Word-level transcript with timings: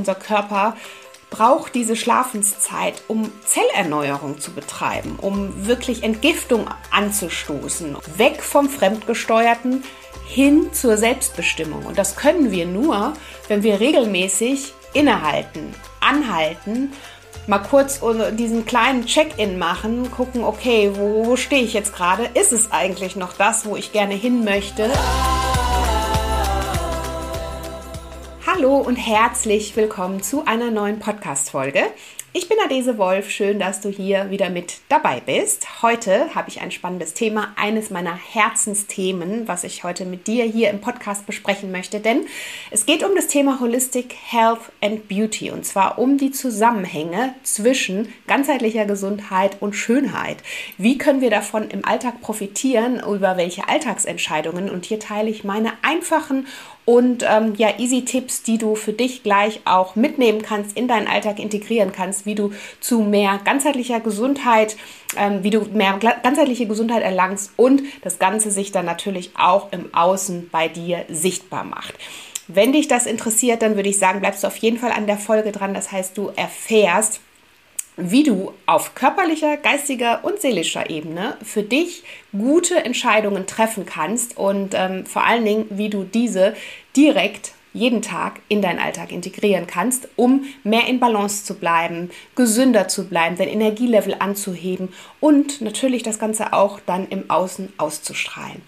unser 0.00 0.14
Körper 0.14 0.76
braucht 1.28 1.74
diese 1.74 1.94
Schlafenszeit, 1.94 3.02
um 3.06 3.30
Zellerneuerung 3.44 4.40
zu 4.40 4.52
betreiben, 4.52 5.18
um 5.20 5.66
wirklich 5.66 6.02
Entgiftung 6.02 6.66
anzustoßen, 6.90 7.96
weg 8.16 8.42
vom 8.42 8.68
Fremdgesteuerten 8.68 9.84
hin 10.26 10.72
zur 10.72 10.96
Selbstbestimmung. 10.96 11.84
Und 11.84 11.98
das 11.98 12.16
können 12.16 12.50
wir 12.50 12.66
nur, 12.66 13.12
wenn 13.48 13.62
wir 13.62 13.78
regelmäßig 13.78 14.72
innehalten, 14.94 15.74
anhalten, 16.00 16.92
mal 17.46 17.58
kurz 17.58 18.00
diesen 18.32 18.64
kleinen 18.64 19.04
Check-in 19.04 19.58
machen, 19.58 20.10
gucken, 20.10 20.44
okay, 20.44 20.92
wo, 20.94 21.26
wo 21.26 21.36
stehe 21.36 21.62
ich 21.62 21.74
jetzt 21.74 21.94
gerade? 21.94 22.28
Ist 22.34 22.52
es 22.52 22.72
eigentlich 22.72 23.16
noch 23.16 23.34
das, 23.34 23.66
wo 23.66 23.76
ich 23.76 23.92
gerne 23.92 24.14
hin 24.14 24.44
möchte? 24.44 24.90
Hallo 28.60 28.76
und 28.76 28.96
herzlich 28.96 29.74
willkommen 29.74 30.22
zu 30.22 30.44
einer 30.44 30.70
neuen 30.70 30.98
Podcast-Folge. 30.98 31.80
Ich 32.34 32.46
bin 32.46 32.58
Adese 32.62 32.98
Wolf, 32.98 33.30
schön, 33.30 33.58
dass 33.58 33.80
du 33.80 33.88
hier 33.88 34.30
wieder 34.30 34.50
mit 34.50 34.80
dabei 34.90 35.20
bist. 35.20 35.82
Heute 35.82 36.32
habe 36.34 36.50
ich 36.50 36.60
ein 36.60 36.70
spannendes 36.70 37.14
Thema, 37.14 37.54
eines 37.56 37.88
meiner 37.88 38.14
Herzensthemen, 38.14 39.48
was 39.48 39.64
ich 39.64 39.82
heute 39.82 40.04
mit 40.04 40.26
dir 40.26 40.44
hier 40.44 40.68
im 40.68 40.82
Podcast 40.82 41.26
besprechen 41.26 41.72
möchte, 41.72 42.00
denn 42.00 42.26
es 42.70 42.84
geht 42.84 43.02
um 43.02 43.16
das 43.16 43.28
Thema 43.28 43.60
Holistic 43.60 44.14
Health 44.14 44.60
and 44.82 45.08
Beauty 45.08 45.50
und 45.50 45.64
zwar 45.64 45.98
um 45.98 46.18
die 46.18 46.30
Zusammenhänge 46.30 47.34
zwischen 47.42 48.12
ganzheitlicher 48.26 48.84
Gesundheit 48.84 49.56
und 49.60 49.74
Schönheit. 49.74 50.36
Wie 50.76 50.98
können 50.98 51.22
wir 51.22 51.30
davon 51.30 51.70
im 51.70 51.84
Alltag 51.86 52.20
profitieren, 52.20 53.00
über 53.00 53.38
welche 53.38 53.68
Alltagsentscheidungen 53.68 54.68
und 54.68 54.84
hier 54.84 55.00
teile 55.00 55.30
ich 55.30 55.44
meine 55.44 55.72
einfachen 55.82 56.46
und 56.90 57.24
ähm, 57.24 57.54
ja, 57.56 57.78
easy 57.78 58.04
Tipps, 58.04 58.42
die 58.42 58.58
du 58.58 58.74
für 58.74 58.92
dich 58.92 59.22
gleich 59.22 59.60
auch 59.64 59.94
mitnehmen 59.94 60.42
kannst, 60.42 60.76
in 60.76 60.88
deinen 60.88 61.06
Alltag 61.06 61.38
integrieren 61.38 61.92
kannst, 61.92 62.26
wie 62.26 62.34
du 62.34 62.52
zu 62.80 63.02
mehr 63.02 63.38
ganzheitlicher 63.44 64.00
Gesundheit, 64.00 64.76
ähm, 65.16 65.44
wie 65.44 65.50
du 65.50 65.60
mehr 65.72 66.00
ganzheitliche 66.00 66.66
Gesundheit 66.66 67.04
erlangst 67.04 67.52
und 67.56 67.82
das 68.02 68.18
Ganze 68.18 68.50
sich 68.50 68.72
dann 68.72 68.86
natürlich 68.86 69.30
auch 69.38 69.70
im 69.70 69.94
Außen 69.94 70.48
bei 70.50 70.66
dir 70.66 71.04
sichtbar 71.08 71.62
macht. 71.62 71.94
Wenn 72.48 72.72
dich 72.72 72.88
das 72.88 73.06
interessiert, 73.06 73.62
dann 73.62 73.76
würde 73.76 73.88
ich 73.88 74.00
sagen, 74.00 74.18
bleibst 74.18 74.42
du 74.42 74.48
auf 74.48 74.56
jeden 74.56 74.78
Fall 74.78 74.90
an 74.90 75.06
der 75.06 75.18
Folge 75.18 75.52
dran. 75.52 75.74
Das 75.74 75.92
heißt, 75.92 76.18
du 76.18 76.32
erfährst, 76.34 77.20
wie 78.00 78.22
du 78.22 78.52
auf 78.66 78.94
körperlicher, 78.94 79.56
geistiger 79.56 80.24
und 80.24 80.40
seelischer 80.40 80.90
Ebene 80.90 81.36
für 81.42 81.62
dich 81.62 82.02
gute 82.32 82.84
Entscheidungen 82.84 83.46
treffen 83.46 83.84
kannst 83.84 84.36
und 84.36 84.74
ähm, 84.74 85.06
vor 85.06 85.24
allen 85.24 85.44
Dingen, 85.44 85.66
wie 85.70 85.90
du 85.90 86.04
diese 86.04 86.54
direkt 86.96 87.52
jeden 87.72 88.02
Tag 88.02 88.40
in 88.48 88.62
deinen 88.62 88.80
Alltag 88.80 89.12
integrieren 89.12 89.66
kannst, 89.66 90.08
um 90.16 90.44
mehr 90.64 90.88
in 90.88 90.98
Balance 90.98 91.44
zu 91.44 91.54
bleiben, 91.54 92.10
gesünder 92.34 92.88
zu 92.88 93.06
bleiben, 93.06 93.36
dein 93.36 93.48
Energielevel 93.48 94.16
anzuheben 94.18 94.88
und 95.20 95.60
natürlich 95.60 96.02
das 96.02 96.18
Ganze 96.18 96.52
auch 96.52 96.80
dann 96.84 97.08
im 97.08 97.30
Außen 97.30 97.72
auszustrahlen. 97.76 98.62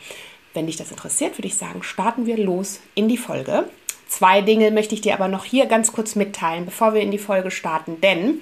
Wenn 0.54 0.66
dich 0.66 0.76
das 0.76 0.90
interessiert, 0.90 1.38
würde 1.38 1.48
ich 1.48 1.56
sagen, 1.56 1.82
starten 1.82 2.26
wir 2.26 2.36
los 2.36 2.80
in 2.94 3.08
die 3.08 3.16
Folge. 3.16 3.64
Zwei 4.06 4.42
Dinge 4.42 4.70
möchte 4.70 4.94
ich 4.94 5.00
dir 5.00 5.14
aber 5.14 5.28
noch 5.28 5.46
hier 5.46 5.66
ganz 5.66 5.92
kurz 5.92 6.14
mitteilen, 6.14 6.66
bevor 6.66 6.92
wir 6.94 7.00
in 7.00 7.10
die 7.10 7.18
Folge 7.18 7.50
starten, 7.50 8.00
denn 8.02 8.40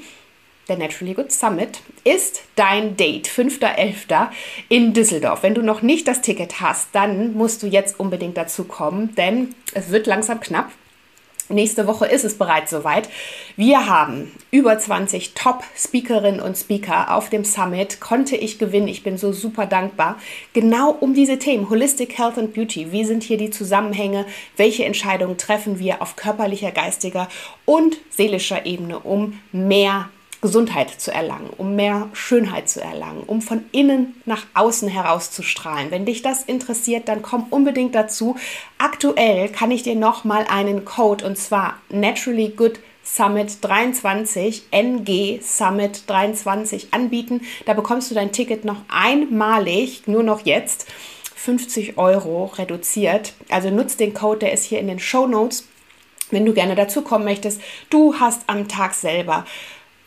der 0.71 0.79
Naturally 0.79 1.15
Good 1.15 1.33
Summit 1.33 1.81
ist 2.05 2.43
dein 2.57 2.97
Date, 2.97 3.29
5.11. 3.29 4.29
in 4.69 4.95
Düsseldorf. 4.95 5.43
Wenn 5.43 5.55
du 5.55 5.63
noch 5.63 5.83
nicht 5.83 6.09
das 6.09 6.23
Ticket 6.23 6.61
hast, 6.61 6.89
dann 6.93 7.35
musst 7.35 7.63
du 7.63 7.67
jetzt 7.67 7.99
unbedingt 8.01 8.37
dazu 8.37 8.65
kommen, 8.65 9.15
denn 9.17 9.55
es 9.75 9.91
wird 9.91 10.07
langsam 10.07 10.41
knapp. 10.41 10.71
Nächste 11.49 11.89
Woche 11.89 12.07
ist 12.07 12.25
es 12.25 12.39
bereits 12.39 12.71
soweit. 12.71 13.09
Wir 13.57 13.89
haben 13.89 14.31
über 14.53 14.79
20 14.79 15.35
Top-Speakerinnen 15.35 16.41
und 16.41 16.57
Speaker 16.57 17.13
auf 17.13 17.29
dem 17.29 17.45
Summit. 17.45 18.01
Konnte 18.01 18.37
ich 18.37 18.61
gewinnen. 18.61 18.87
Ich 18.87 19.03
bin 19.03 19.19
so 19.19 19.33
super 19.33 19.67
dankbar. 19.67 20.17
Genau 20.53 20.91
um 20.93 21.13
diese 21.13 21.41
Themen. 21.41 21.69
Holistic 21.69 22.17
Health 22.17 22.39
and 22.39 22.55
Beauty. 22.55 22.93
Wie 22.93 23.05
sind 23.05 23.25
hier 23.25 23.37
die 23.37 23.51
Zusammenhänge? 23.51 24.27
Welche 24.57 24.85
Entscheidungen 24.85 25.39
treffen 25.39 25.81
wir 25.81 26.01
auf 26.03 26.15
körperlicher, 26.15 26.71
geistiger 26.71 27.29
und 27.65 27.99
seelischer 28.11 28.65
Ebene, 28.65 29.01
um 29.01 29.41
mehr 29.51 30.09
Gesundheit 30.41 30.91
zu 30.91 31.13
erlangen, 31.13 31.51
um 31.59 31.77
mehr 31.77 32.09
Schönheit 32.13 32.69
zu 32.69 32.81
erlangen, 32.81 33.23
um 33.27 33.43
von 33.43 33.65
innen 33.73 34.21
nach 34.25 34.47
außen 34.55 34.89
herauszustrahlen. 34.89 35.91
Wenn 35.91 36.07
dich 36.07 36.23
das 36.23 36.45
interessiert, 36.45 37.09
dann 37.09 37.23
komm 37.23 37.47
unbedingt 37.51 37.95
dazu. 37.95 38.37
Aktuell 38.79 39.49
kann 39.49 39.71
ich 39.71 39.83
dir 39.83 39.97
noch 39.97 40.25
mal 40.25 40.47
einen 40.49 40.85
Code 40.85 41.27
und 41.27 41.37
zwar 41.37 41.79
Naturally 41.91 42.49
Good 42.57 42.81
Summit 43.03 43.59
23, 43.63 44.65
NG 44.71 45.41
Summit 45.43 46.09
23 46.09 46.93
anbieten. 46.93 47.43
Da 47.67 47.75
bekommst 47.75 48.11
du 48.11 48.15
dein 48.15 48.33
Ticket 48.33 48.65
noch 48.65 48.83
einmalig, 48.89 50.07
nur 50.07 50.23
noch 50.23 50.45
jetzt. 50.45 50.87
50 51.35 51.97
Euro 51.97 52.47
reduziert. 52.57 53.33
Also 53.49 53.71
nutzt 53.71 53.99
den 53.99 54.13
Code, 54.13 54.41
der 54.41 54.53
ist 54.53 54.65
hier 54.65 54.79
in 54.79 54.89
den 54.89 54.99
Show 54.99 55.27
Notes, 55.27 55.67
wenn 56.31 56.45
du 56.45 56.53
gerne 56.53 56.75
dazu 56.75 57.01
kommen 57.01 57.25
möchtest. 57.25 57.61
Du 57.89 58.15
hast 58.21 58.43
am 58.47 58.69
Tag 58.69 58.95
selber 58.95 59.47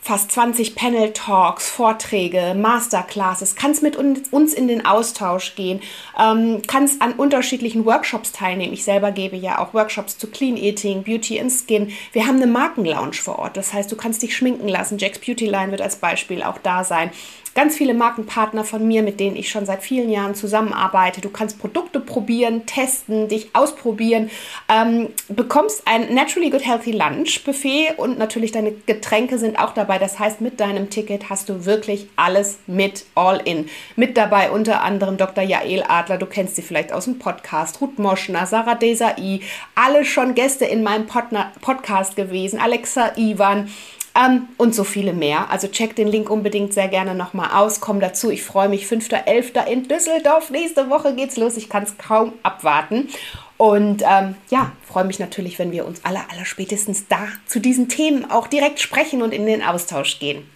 fast 0.03 0.31
20 0.33 0.75
Panel-Talks, 0.75 1.69
Vorträge, 1.69 2.55
Masterclasses, 2.55 3.55
kannst 3.55 3.81
mit 3.81 3.95
uns 3.95 4.53
in 4.53 4.67
den 4.67 4.85
Austausch 4.85 5.55
gehen, 5.55 5.81
ähm, 6.19 6.61
kannst 6.67 7.01
an 7.01 7.13
unterschiedlichen 7.13 7.85
Workshops 7.85 8.33
teilnehmen. 8.33 8.73
Ich 8.73 8.83
selber 8.83 9.11
gebe 9.11 9.37
ja 9.37 9.59
auch 9.59 9.73
Workshops 9.73 10.17
zu 10.17 10.27
Clean 10.27 10.57
Eating, 10.57 11.03
Beauty 11.03 11.39
and 11.39 11.51
Skin. 11.51 11.93
Wir 12.11 12.27
haben 12.27 12.35
eine 12.35 12.47
Markenlounge 12.47 13.13
vor 13.13 13.39
Ort, 13.39 13.55
das 13.55 13.71
heißt, 13.71 13.89
du 13.91 13.95
kannst 13.95 14.21
dich 14.21 14.35
schminken 14.35 14.67
lassen. 14.67 14.97
Jack's 14.97 15.19
Beauty 15.19 15.45
Line 15.45 15.71
wird 15.71 15.81
als 15.81 15.95
Beispiel 15.95 16.43
auch 16.43 16.57
da 16.57 16.83
sein 16.83 17.11
ganz 17.55 17.77
viele 17.77 17.93
Markenpartner 17.93 18.63
von 18.63 18.87
mir, 18.87 19.03
mit 19.03 19.19
denen 19.19 19.35
ich 19.35 19.49
schon 19.49 19.65
seit 19.65 19.83
vielen 19.83 20.09
Jahren 20.09 20.35
zusammenarbeite. 20.35 21.21
Du 21.21 21.29
kannst 21.29 21.59
Produkte 21.59 21.99
probieren, 21.99 22.65
testen, 22.65 23.27
dich 23.27 23.49
ausprobieren, 23.53 24.29
ähm, 24.69 25.09
bekommst 25.29 25.83
ein 25.85 26.13
Naturally 26.13 26.49
Good 26.49 26.65
Healthy 26.65 26.91
Lunch 26.91 27.43
Buffet 27.43 27.93
und 27.97 28.17
natürlich 28.17 28.51
deine 28.51 28.71
Getränke 28.71 29.37
sind 29.37 29.59
auch 29.59 29.73
dabei. 29.73 29.99
Das 29.99 30.19
heißt, 30.19 30.41
mit 30.41 30.59
deinem 30.59 30.89
Ticket 30.89 31.29
hast 31.29 31.49
du 31.49 31.65
wirklich 31.65 32.07
alles 32.15 32.59
mit 32.67 33.05
all 33.15 33.41
in. 33.45 33.69
Mit 33.95 34.17
dabei 34.17 34.51
unter 34.51 34.81
anderem 34.81 35.17
Dr. 35.17 35.43
Jael 35.43 35.83
Adler, 35.87 36.17
du 36.17 36.25
kennst 36.25 36.55
sie 36.55 36.61
vielleicht 36.61 36.91
aus 36.91 37.05
dem 37.05 37.19
Podcast, 37.19 37.81
Ruth 37.81 37.99
Moschner, 37.99 38.45
Sarah 38.45 38.75
Desai, 38.75 39.41
alle 39.75 40.05
schon 40.05 40.35
Gäste 40.35 40.65
in 40.65 40.83
meinem 40.83 41.05
Podcast 41.07 42.15
gewesen, 42.15 42.59
Alexa 42.59 43.11
Ivan, 43.15 43.69
ähm, 44.15 44.47
und 44.57 44.75
so 44.75 44.83
viele 44.83 45.13
mehr. 45.13 45.49
Also 45.49 45.67
check 45.67 45.95
den 45.95 46.07
Link 46.07 46.29
unbedingt 46.29 46.73
sehr 46.73 46.87
gerne 46.87 47.15
nochmal 47.15 47.51
aus. 47.53 47.79
Komm 47.79 47.99
dazu. 47.99 48.29
Ich 48.29 48.43
freue 48.43 48.69
mich. 48.69 48.85
5.11. 48.85 49.65
in 49.67 49.87
Düsseldorf. 49.87 50.49
Nächste 50.49 50.89
Woche 50.89 51.15
geht's 51.15 51.37
los. 51.37 51.57
Ich 51.57 51.69
kann 51.69 51.83
es 51.83 51.97
kaum 51.97 52.33
abwarten. 52.43 53.09
Und 53.57 54.03
ähm, 54.05 54.35
ja, 54.49 54.71
freue 54.87 55.05
mich 55.05 55.19
natürlich, 55.19 55.57
wenn 55.57 55.71
wir 55.71 55.85
uns 55.85 56.03
alle, 56.03 56.19
aller 56.29 56.45
spätestens 56.45 57.07
da 57.07 57.27
zu 57.47 57.59
diesen 57.59 57.87
Themen 57.87 58.29
auch 58.29 58.47
direkt 58.47 58.79
sprechen 58.79 59.21
und 59.21 59.33
in 59.33 59.45
den 59.45 59.63
Austausch 59.63 60.19
gehen. 60.19 60.47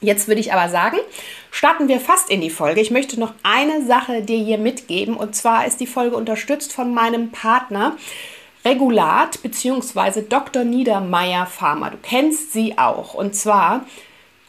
Jetzt 0.00 0.26
würde 0.26 0.40
ich 0.40 0.52
aber 0.52 0.68
sagen, 0.68 0.98
starten 1.52 1.86
wir 1.86 2.00
fast 2.00 2.28
in 2.28 2.40
die 2.40 2.50
Folge. 2.50 2.80
Ich 2.80 2.90
möchte 2.90 3.18
noch 3.20 3.34
eine 3.44 3.86
Sache 3.86 4.22
dir 4.22 4.36
hier 4.36 4.58
mitgeben 4.58 5.16
und 5.16 5.36
zwar 5.36 5.64
ist 5.64 5.80
die 5.80 5.86
Folge 5.86 6.16
unterstützt 6.16 6.72
von 6.72 6.92
meinem 6.92 7.30
Partner 7.30 7.96
Regulat 8.64 9.42
bzw. 9.42 10.22
Dr. 10.28 10.64
Niedermeyer 10.64 11.46
Pharma. 11.46 11.90
Du 11.90 11.96
kennst 11.96 12.52
sie 12.52 12.78
auch. 12.78 13.14
Und 13.14 13.34
zwar 13.34 13.86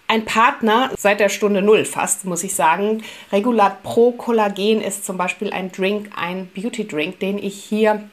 ein 0.07 0.25
Partner 0.25 0.91
seit 0.97 1.19
der 1.19 1.29
Stunde 1.29 1.61
Null 1.61 1.85
fast, 1.85 2.25
muss 2.25 2.43
ich 2.43 2.53
sagen. 2.53 3.03
Regulat 3.31 3.81
Pro 3.81 4.11
Kollagen 4.11 4.81
ist 4.81 5.05
zum 5.05 5.17
Beispiel 5.17 5.51
ein 5.51 5.71
Drink, 5.71 6.11
ein 6.15 6.49
Beauty 6.53 6.87
Drink, 6.87 7.19
den 7.19 7.37
ich 7.37 7.63
hier 7.63 8.07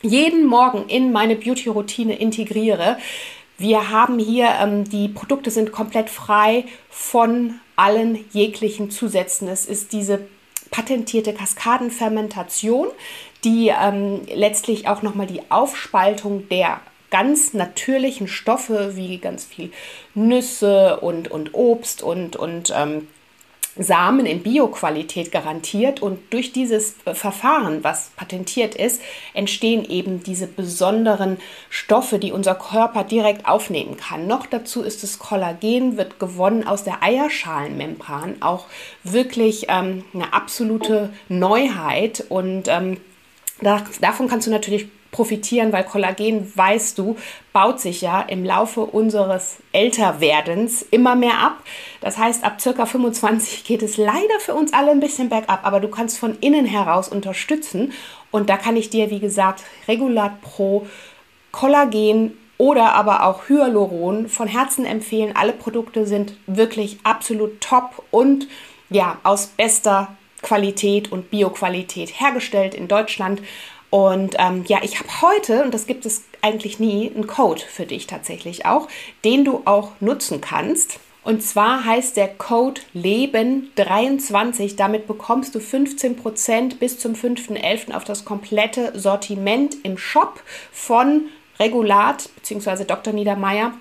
jeden 0.00 0.46
Morgen 0.46 0.88
in 0.88 1.12
meine 1.12 1.36
Beauty-Routine 1.36 2.16
integriere. 2.16 2.98
Wir 3.58 3.90
haben 3.90 4.18
hier, 4.18 4.48
ähm, 4.60 4.84
die 4.84 5.08
Produkte 5.08 5.50
sind 5.50 5.72
komplett 5.72 6.10
frei 6.10 6.64
von 6.90 7.60
allen 7.76 8.24
jeglichen 8.32 8.90
Zusätzen. 8.90 9.48
Es 9.48 9.66
ist 9.66 9.92
diese 9.92 10.26
patentierte 10.70 11.32
Kaskadenfermentation, 11.32 12.88
die 13.44 13.68
ähm, 13.68 14.22
letztlich 14.34 14.88
auch 14.88 15.02
nochmal 15.02 15.26
die 15.26 15.42
Aufspaltung 15.50 16.48
der 16.48 16.80
ganz 17.10 17.54
natürlichen 17.54 18.26
Stoffe 18.26 18.96
wie 18.96 19.18
ganz 19.18 19.44
viel 19.44 19.70
Nüsse 20.14 20.98
und, 20.98 21.30
und 21.30 21.54
Obst 21.54 22.02
und, 22.02 22.34
und 22.34 22.72
ähm, 22.76 23.06
Samen 23.76 24.24
in 24.26 24.42
Bioqualität 24.42 25.32
garantiert. 25.32 26.00
Und 26.00 26.32
durch 26.32 26.52
dieses 26.52 26.94
Verfahren, 27.04 27.82
was 27.82 28.10
patentiert 28.16 28.74
ist, 28.74 29.02
entstehen 29.32 29.84
eben 29.88 30.22
diese 30.22 30.46
besonderen 30.46 31.38
Stoffe, 31.70 32.18
die 32.18 32.32
unser 32.32 32.54
Körper 32.54 33.04
direkt 33.04 33.46
aufnehmen 33.46 33.96
kann. 33.96 34.26
Noch 34.26 34.46
dazu 34.46 34.82
ist 34.82 35.02
das 35.02 35.18
Kollagen, 35.18 35.96
wird 35.96 36.20
gewonnen 36.20 36.66
aus 36.66 36.84
der 36.84 37.02
Eierschalenmembran, 37.02 38.36
auch 38.40 38.66
wirklich 39.02 39.66
ähm, 39.68 40.04
eine 40.14 40.32
absolute 40.32 41.12
Neuheit. 41.28 42.24
Und 42.28 42.68
ähm, 42.68 42.98
davon 43.60 44.28
kannst 44.28 44.46
du 44.46 44.50
natürlich 44.50 44.88
profitieren, 45.14 45.72
weil 45.72 45.84
Kollagen, 45.84 46.50
weißt 46.56 46.98
du, 46.98 47.16
baut 47.52 47.80
sich 47.80 48.00
ja 48.00 48.20
im 48.20 48.44
Laufe 48.44 48.80
unseres 48.80 49.58
Älterwerdens 49.72 50.82
immer 50.82 51.14
mehr 51.14 51.38
ab. 51.38 51.58
Das 52.00 52.18
heißt, 52.18 52.42
ab 52.42 52.60
circa 52.60 52.84
25 52.84 53.64
geht 53.64 53.82
es 53.82 53.96
leider 53.96 54.40
für 54.40 54.54
uns 54.54 54.72
alle 54.72 54.90
ein 54.90 54.98
bisschen 54.98 55.28
bergab, 55.28 55.64
aber 55.64 55.78
du 55.78 55.88
kannst 55.88 56.18
von 56.18 56.36
innen 56.40 56.66
heraus 56.66 57.08
unterstützen. 57.08 57.92
Und 58.32 58.50
da 58.50 58.56
kann 58.56 58.76
ich 58.76 58.90
dir, 58.90 59.10
wie 59.10 59.20
gesagt, 59.20 59.62
Regulat 59.86 60.42
Pro, 60.42 60.86
Kollagen 61.52 62.36
oder 62.58 62.94
aber 62.94 63.24
auch 63.24 63.48
Hyaluron 63.48 64.28
von 64.28 64.48
Herzen 64.48 64.84
empfehlen. 64.84 65.36
Alle 65.36 65.52
Produkte 65.52 66.06
sind 66.06 66.34
wirklich 66.48 66.98
absolut 67.04 67.60
top 67.60 68.02
und 68.10 68.48
ja, 68.90 69.18
aus 69.22 69.46
bester 69.46 70.16
Qualität 70.44 71.10
und 71.10 71.30
Bioqualität 71.30 72.20
hergestellt 72.20 72.74
in 72.74 72.86
Deutschland. 72.86 73.42
Und 73.90 74.36
ähm, 74.38 74.64
ja, 74.68 74.78
ich 74.82 75.00
habe 75.00 75.22
heute, 75.22 75.64
und 75.64 75.74
das 75.74 75.86
gibt 75.86 76.06
es 76.06 76.24
eigentlich 76.42 76.78
nie, 76.78 77.10
einen 77.12 77.26
Code 77.26 77.62
für 77.62 77.86
dich 77.86 78.06
tatsächlich 78.06 78.66
auch, 78.66 78.88
den 79.24 79.44
du 79.44 79.62
auch 79.64 79.92
nutzen 80.00 80.40
kannst. 80.40 81.00
Und 81.22 81.42
zwar 81.42 81.84
heißt 81.84 82.16
der 82.16 82.28
Code 82.28 82.82
Leben23. 82.94 84.76
Damit 84.76 85.06
bekommst 85.06 85.54
du 85.54 85.58
15% 85.58 86.78
bis 86.78 86.98
zum 86.98 87.14
5.11. 87.14 87.94
auf 87.94 88.04
das 88.04 88.24
komplette 88.24 88.98
Sortiment 88.98 89.76
im 89.84 89.96
Shop 89.96 90.42
von 90.70 91.26
Regulat 91.58 92.28
bzw. 92.36 92.84
Dr. 92.84 93.14
Niedermeyer. 93.14 93.72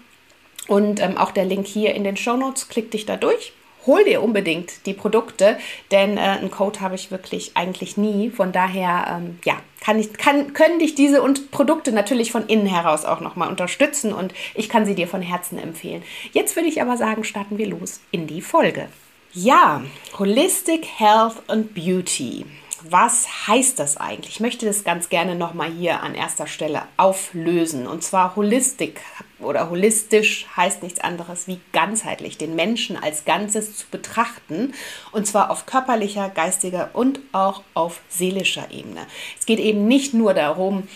Und 0.68 1.02
ähm, 1.02 1.18
auch 1.18 1.32
der 1.32 1.44
Link 1.44 1.68
hier 1.68 1.94
in 1.96 2.06
den 2.06 2.16
Show 2.16 2.38
Notes. 2.38 2.70
Klick 2.70 2.92
dich 2.92 3.06
da 3.06 3.18
durch 3.18 3.52
hol 3.86 4.04
dir 4.04 4.22
unbedingt 4.22 4.86
die 4.86 4.94
Produkte, 4.94 5.58
denn 5.92 6.18
äh, 6.18 6.22
einen 6.22 6.52
Code 6.52 6.82
habe 6.82 6.96
ich 6.96 7.12
wirklich 7.12 7.52
eigentlich 7.56 7.98
nie. 7.98 8.30
Von 8.30 8.52
daher, 8.52 9.06
ähm, 9.10 9.40
ja, 9.44 9.56
kann 9.82 10.00
ich, 10.00 10.14
kann, 10.14 10.54
können 10.54 10.80
dich 10.80 10.96
diese 10.96 11.22
und 11.22 11.52
Produkte 11.52 11.92
natürlich 11.92 12.32
von 12.32 12.48
innen 12.48 12.66
heraus 12.66 13.06
auch 13.06 13.20
nochmal 13.20 13.50
unterstützen 13.50 14.14
und 14.14 14.34
ich 14.56 14.70
kann 14.70 14.86
sie 14.86 14.96
dir 14.96 15.08
von 15.08 15.22
Herzen 15.22 15.60
empfehlen. 15.60 16.04
Jetzt 16.32 16.56
würde 16.56 16.70
ich 16.70 16.82
aber 16.82 16.98
sagen, 16.98 17.24
starten 17.24 17.58
wir 17.58 17.68
los 17.68 18.00
in 18.12 18.28
die 18.28 18.42
Folge. 18.42 18.88
Ja, 19.34 19.82
Holistic 20.18 20.86
Health 20.86 21.42
and 21.48 21.74
Beauty 21.74 22.46
was 22.90 23.48
heißt 23.48 23.80
das 23.80 23.98
eigentlich? 23.98 24.36
Ich 24.36 24.40
möchte 24.40 24.66
das 24.66 24.84
ganz 24.84 25.10
gerne 25.10 25.36
nochmal 25.36 25.72
hier 25.72 26.02
an 26.02 26.16
erster 26.16 26.48
Stelle 26.48 26.84
auflösen. 26.98 27.88
Und 27.88 28.04
zwar 28.04 28.36
Holistik 28.36 29.02
oder 29.40 29.70
holistisch 29.70 30.48
heißt 30.56 30.84
nichts 30.84 31.00
anderes 31.00 31.48
wie 31.48 31.60
ganzheitlich, 31.72 32.38
den 32.38 32.56
Menschen 32.56 33.02
als 33.02 33.26
Ganzes 33.26 33.78
zu 33.78 33.88
betrachten. 33.90 34.74
Und 35.12 35.28
zwar 35.28 35.50
auf 35.50 35.66
körperlicher, 35.66 36.30
geistiger 36.30 36.90
und 36.94 37.20
auch 37.32 37.64
auf 37.74 38.02
seelischer 38.10 38.72
Ebene. 38.72 39.06
Es 39.40 39.46
geht 39.46 39.60
eben 39.60 39.88
nicht 39.88 40.14
nur 40.14 40.34
darum, 40.34 40.88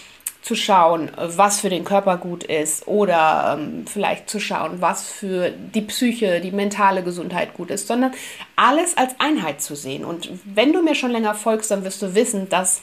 zu 0.47 0.55
schauen, 0.55 1.11
was 1.17 1.59
für 1.59 1.69
den 1.69 1.83
Körper 1.83 2.15
gut 2.15 2.45
ist 2.45 2.87
oder 2.87 3.57
ähm, 3.59 3.85
vielleicht 3.85 4.29
zu 4.29 4.39
schauen, 4.39 4.79
was 4.79 5.05
für 5.05 5.51
die 5.51 5.81
Psyche, 5.81 6.39
die 6.39 6.51
mentale 6.51 7.03
Gesundheit 7.03 7.53
gut 7.53 7.69
ist, 7.69 7.87
sondern 7.87 8.13
alles 8.55 8.95
als 8.95 9.13
Einheit 9.19 9.61
zu 9.61 9.75
sehen. 9.75 10.05
Und 10.05 10.29
wenn 10.45 10.71
du 10.71 10.81
mir 10.81 10.95
schon 10.95 11.11
länger 11.11 11.35
folgst, 11.35 11.69
dann 11.69 11.83
wirst 11.83 12.01
du 12.01 12.15
wissen, 12.15 12.47
dass 12.47 12.81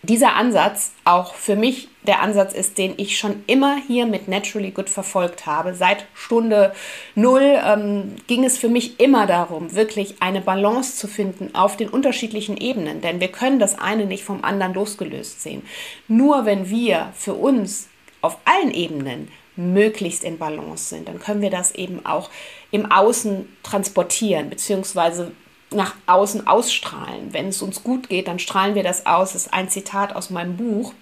dieser 0.00 0.34
Ansatz 0.34 0.92
auch 1.04 1.34
für 1.34 1.56
mich 1.56 1.88
der 2.06 2.20
Ansatz 2.20 2.52
ist, 2.52 2.78
den 2.78 2.94
ich 2.96 3.16
schon 3.16 3.44
immer 3.46 3.76
hier 3.86 4.06
mit 4.06 4.26
Naturally 4.26 4.72
Good 4.72 4.90
verfolgt 4.90 5.46
habe. 5.46 5.74
Seit 5.74 6.06
Stunde 6.14 6.74
Null 7.14 7.60
ähm, 7.64 8.16
ging 8.26 8.44
es 8.44 8.58
für 8.58 8.68
mich 8.68 8.98
immer 8.98 9.26
darum, 9.26 9.72
wirklich 9.74 10.16
eine 10.20 10.40
Balance 10.40 10.96
zu 10.96 11.06
finden 11.06 11.54
auf 11.54 11.76
den 11.76 11.88
unterschiedlichen 11.88 12.56
Ebenen. 12.56 13.00
Denn 13.00 13.20
wir 13.20 13.28
können 13.28 13.60
das 13.60 13.78
eine 13.78 14.06
nicht 14.06 14.24
vom 14.24 14.42
anderen 14.42 14.74
losgelöst 14.74 15.42
sehen. 15.42 15.62
Nur 16.08 16.44
wenn 16.44 16.68
wir 16.68 17.12
für 17.16 17.34
uns 17.34 17.88
auf 18.20 18.38
allen 18.44 18.72
Ebenen 18.72 19.28
möglichst 19.54 20.24
in 20.24 20.38
Balance 20.38 20.88
sind, 20.88 21.08
dann 21.08 21.20
können 21.20 21.42
wir 21.42 21.50
das 21.50 21.72
eben 21.72 22.04
auch 22.04 22.30
im 22.70 22.90
Außen 22.90 23.48
transportieren, 23.62 24.50
beziehungsweise 24.50 25.32
nach 25.70 25.94
außen 26.06 26.46
ausstrahlen. 26.46 27.32
Wenn 27.32 27.48
es 27.48 27.62
uns 27.62 27.82
gut 27.82 28.08
geht, 28.08 28.28
dann 28.28 28.38
strahlen 28.38 28.74
wir 28.74 28.82
das 28.82 29.06
aus. 29.06 29.32
Das 29.32 29.46
ist 29.46 29.54
ein 29.54 29.68
Zitat 29.68 30.14
aus 30.14 30.30
meinem 30.30 30.56
Buch, 30.56 30.94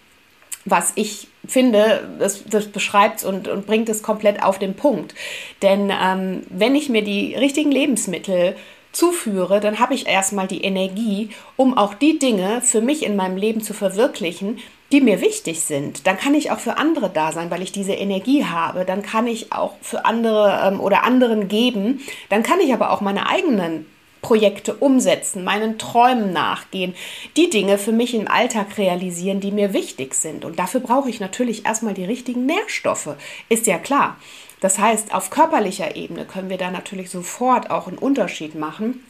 was 0.64 0.92
ich 0.94 1.28
finde, 1.46 2.08
das, 2.18 2.44
das 2.44 2.68
beschreibt 2.68 3.24
und, 3.24 3.48
und 3.48 3.66
bringt 3.66 3.88
es 3.88 4.02
komplett 4.02 4.42
auf 4.42 4.58
den 4.58 4.74
Punkt. 4.74 5.14
Denn 5.62 5.90
ähm, 5.90 6.42
wenn 6.50 6.74
ich 6.74 6.88
mir 6.88 7.02
die 7.02 7.34
richtigen 7.34 7.70
Lebensmittel 7.72 8.56
zuführe, 8.92 9.60
dann 9.60 9.78
habe 9.78 9.94
ich 9.94 10.06
erstmal 10.06 10.46
die 10.46 10.62
Energie, 10.64 11.30
um 11.56 11.76
auch 11.76 11.94
die 11.94 12.18
Dinge 12.18 12.60
für 12.60 12.80
mich 12.80 13.04
in 13.04 13.16
meinem 13.16 13.36
Leben 13.36 13.62
zu 13.62 13.72
verwirklichen, 13.72 14.58
die 14.92 15.00
mir 15.00 15.20
wichtig 15.20 15.60
sind. 15.60 16.06
Dann 16.06 16.18
kann 16.18 16.34
ich 16.34 16.50
auch 16.50 16.58
für 16.58 16.76
andere 16.76 17.10
da 17.10 17.30
sein, 17.30 17.50
weil 17.50 17.62
ich 17.62 17.70
diese 17.70 17.92
Energie 17.92 18.44
habe. 18.44 18.84
Dann 18.84 19.02
kann 19.02 19.26
ich 19.28 19.52
auch 19.52 19.74
für 19.80 20.04
andere 20.04 20.60
ähm, 20.64 20.80
oder 20.80 21.04
anderen 21.04 21.48
geben. 21.48 22.00
Dann 22.28 22.42
kann 22.42 22.60
ich 22.60 22.72
aber 22.72 22.90
auch 22.90 23.00
meine 23.00 23.28
eigenen 23.28 23.86
Projekte 24.22 24.75
umsetzen, 24.75 25.44
meinen 25.44 25.78
Träumen 25.78 26.32
nachgehen, 26.32 26.94
die 27.37 27.50
Dinge 27.50 27.78
für 27.78 27.93
mich 27.93 28.14
im 28.14 28.28
Alltag 28.28 28.76
realisieren, 28.78 29.40
die 29.40 29.52
mir 29.52 29.72
wichtig 29.72 30.14
sind. 30.14 30.44
Und 30.44 30.58
dafür 30.58 30.81
brauche 30.81 31.08
ich 31.08 31.20
natürlich 31.20 31.64
erstmal 31.67 31.94
die 31.94 32.05
richtigen 32.05 32.46
Nährstoffe, 32.46 33.17
ist 33.49 33.67
ja 33.67 33.78
klar. 33.78 34.17
Das 34.61 34.78
heißt, 34.78 35.14
auf 35.14 35.31
körperlicher 35.31 35.96
Ebene 35.96 36.26
können 36.26 36.50
wir 36.50 36.58
da 36.58 36.70
natürlich 36.70 37.11
sofort 37.11 37.70
auch 37.70 37.88
einen 37.88 37.99
Unterschied 37.99 38.55
machen. 38.55 39.05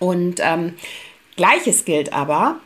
Und 0.00 0.40
ähm, 0.42 0.74
gleiches 1.36 1.84
gilt 1.84 2.12
aber 2.12 2.56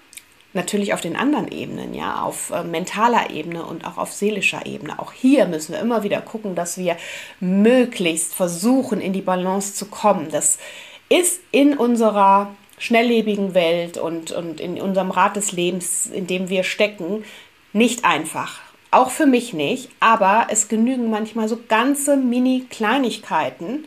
natürlich 0.55 0.95
auf 0.95 1.01
den 1.01 1.17
anderen 1.17 1.49
Ebenen, 1.49 1.95
ja, 1.95 2.23
auf 2.23 2.51
äh, 2.51 2.63
mentaler 2.63 3.31
Ebene 3.31 3.65
und 3.65 3.85
auch 3.85 3.99
auf 3.99 4.13
seelischer 4.13 4.65
Ebene. 4.67 4.99
Auch 4.99 5.13
hier 5.13 5.47
müssen 5.47 5.73
wir 5.73 5.81
immer 5.81 6.03
wieder 6.03 6.21
gucken, 6.23 6.55
dass 6.55 6.79
wir 6.79 6.97
möglichst 7.41 8.33
versuchen, 8.33 9.01
in 9.01 9.13
die 9.13 9.21
Balance 9.21 9.75
zu 9.75 9.87
kommen, 9.87 10.31
dass 10.31 10.59
ist 11.09 11.41
in 11.51 11.77
unserer 11.77 12.55
schnelllebigen 12.79 13.55
Welt 13.55 13.99
und, 13.99 14.33
und 14.33 14.61
in 14.61 14.81
unserem 14.81 15.11
Rad 15.11 15.37
des 15.37 15.53
Lebens, 15.53 16.07
in 16.07 16.27
dem 16.27 16.49
wir 16.49 16.65
stecken, 16.65 17.25
nicht 17.73 18.05
einfach. 18.05 18.61
Auch 18.91 19.11
für 19.11 19.27
mich 19.27 19.53
nicht, 19.53 19.91
aber 20.01 20.49
es 20.51 20.69
genügen 20.69 21.11
manchmal 21.11 21.49
so 21.49 21.59
ganze 21.69 22.17
Mini-Kleinigkeiten, 22.17 23.87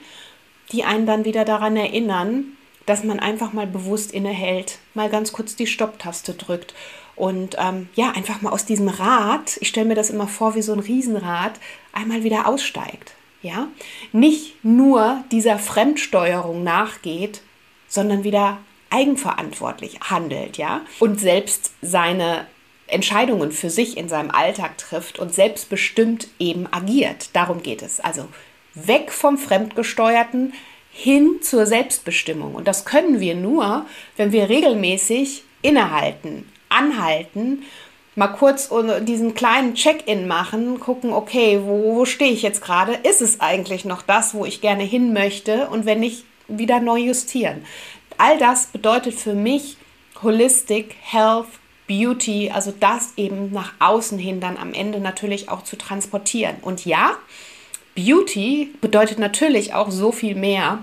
die 0.71 0.83
einen 0.83 1.05
dann 1.05 1.25
wieder 1.25 1.45
daran 1.45 1.77
erinnern, 1.77 2.57
dass 2.85 3.03
man 3.03 3.19
einfach 3.19 3.53
mal 3.53 3.67
bewusst 3.67 4.11
innehält, 4.11 4.79
mal 4.93 5.09
ganz 5.09 5.31
kurz 5.31 5.55
die 5.55 5.67
Stopptaste 5.67 6.33
drückt 6.33 6.73
und 7.15 7.55
ähm, 7.57 7.89
ja, 7.95 8.11
einfach 8.11 8.41
mal 8.41 8.51
aus 8.51 8.65
diesem 8.65 8.89
Rad, 8.89 9.57
ich 9.59 9.69
stelle 9.69 9.87
mir 9.87 9.95
das 9.95 10.09
immer 10.09 10.27
vor 10.27 10.55
wie 10.55 10.61
so 10.61 10.73
ein 10.73 10.79
Riesenrad, 10.79 11.53
einmal 11.91 12.23
wieder 12.23 12.47
aussteigt 12.47 13.13
ja, 13.47 13.69
nicht 14.11 14.63
nur 14.63 15.23
dieser 15.31 15.57
Fremdsteuerung 15.57 16.63
nachgeht, 16.63 17.41
sondern 17.87 18.23
wieder 18.23 18.59
eigenverantwortlich 18.89 19.99
handelt, 20.01 20.57
ja, 20.57 20.81
und 20.99 21.19
selbst 21.19 21.71
seine 21.81 22.45
Entscheidungen 22.87 23.51
für 23.51 23.69
sich 23.69 23.97
in 23.97 24.07
seinem 24.07 24.31
Alltag 24.31 24.77
trifft 24.77 25.19
und 25.19 25.33
selbstbestimmt 25.33 26.29
eben 26.39 26.67
agiert. 26.71 27.29
Darum 27.33 27.61
geht 27.61 27.81
es. 27.81 27.99
Also 27.99 28.27
weg 28.73 29.11
vom 29.11 29.37
Fremdgesteuerten 29.37 30.53
hin 30.91 31.39
zur 31.41 31.65
Selbstbestimmung. 31.65 32.55
Und 32.55 32.67
das 32.67 32.85
können 32.85 33.19
wir 33.19 33.35
nur, 33.35 33.85
wenn 34.15 34.31
wir 34.31 34.49
regelmäßig 34.49 35.43
innehalten, 35.61 36.49
anhalten 36.69 37.63
mal 38.17 38.27
kurz 38.29 38.69
diesen 39.01 39.35
kleinen 39.35 39.75
Check-in 39.75 40.27
machen, 40.27 40.79
gucken, 40.79 41.13
okay, 41.13 41.61
wo, 41.63 41.95
wo 41.95 42.05
stehe 42.05 42.31
ich 42.31 42.41
jetzt 42.41 42.63
gerade? 42.63 42.93
Ist 42.93 43.21
es 43.21 43.39
eigentlich 43.39 43.85
noch 43.85 44.01
das, 44.01 44.33
wo 44.33 44.43
ich 44.43 44.59
gerne 44.59 44.83
hin 44.83 45.13
möchte? 45.13 45.67
Und 45.69 45.85
wenn 45.85 45.99
nicht, 45.99 46.25
wieder 46.47 46.79
neu 46.79 46.97
justieren. 46.97 47.65
All 48.17 48.37
das 48.37 48.67
bedeutet 48.67 49.13
für 49.13 49.33
mich 49.33 49.77
Holistic 50.23 50.95
Health 51.01 51.47
Beauty, 51.87 52.49
also 52.51 52.73
das 52.77 53.13
eben 53.17 53.51
nach 53.51 53.73
außen 53.79 54.17
hin 54.17 54.39
dann 54.39 54.57
am 54.57 54.73
Ende 54.73 54.99
natürlich 54.99 55.49
auch 55.49 55.63
zu 55.63 55.77
transportieren. 55.77 56.55
Und 56.61 56.85
ja, 56.85 57.17
Beauty 57.95 58.73
bedeutet 58.81 59.19
natürlich 59.19 59.73
auch 59.73 59.91
so 59.91 60.11
viel 60.11 60.35
mehr 60.35 60.79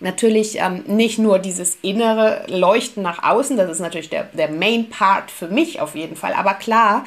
Natürlich 0.00 0.58
ähm, 0.58 0.84
nicht 0.86 1.18
nur 1.18 1.38
dieses 1.38 1.78
innere 1.80 2.44
Leuchten 2.48 3.02
nach 3.02 3.22
außen, 3.22 3.56
das 3.56 3.70
ist 3.70 3.80
natürlich 3.80 4.10
der, 4.10 4.24
der 4.32 4.50
Main 4.50 4.90
Part 4.90 5.30
für 5.30 5.48
mich 5.48 5.80
auf 5.80 5.94
jeden 5.94 6.16
Fall, 6.16 6.34
aber 6.34 6.54
klar, 6.54 7.04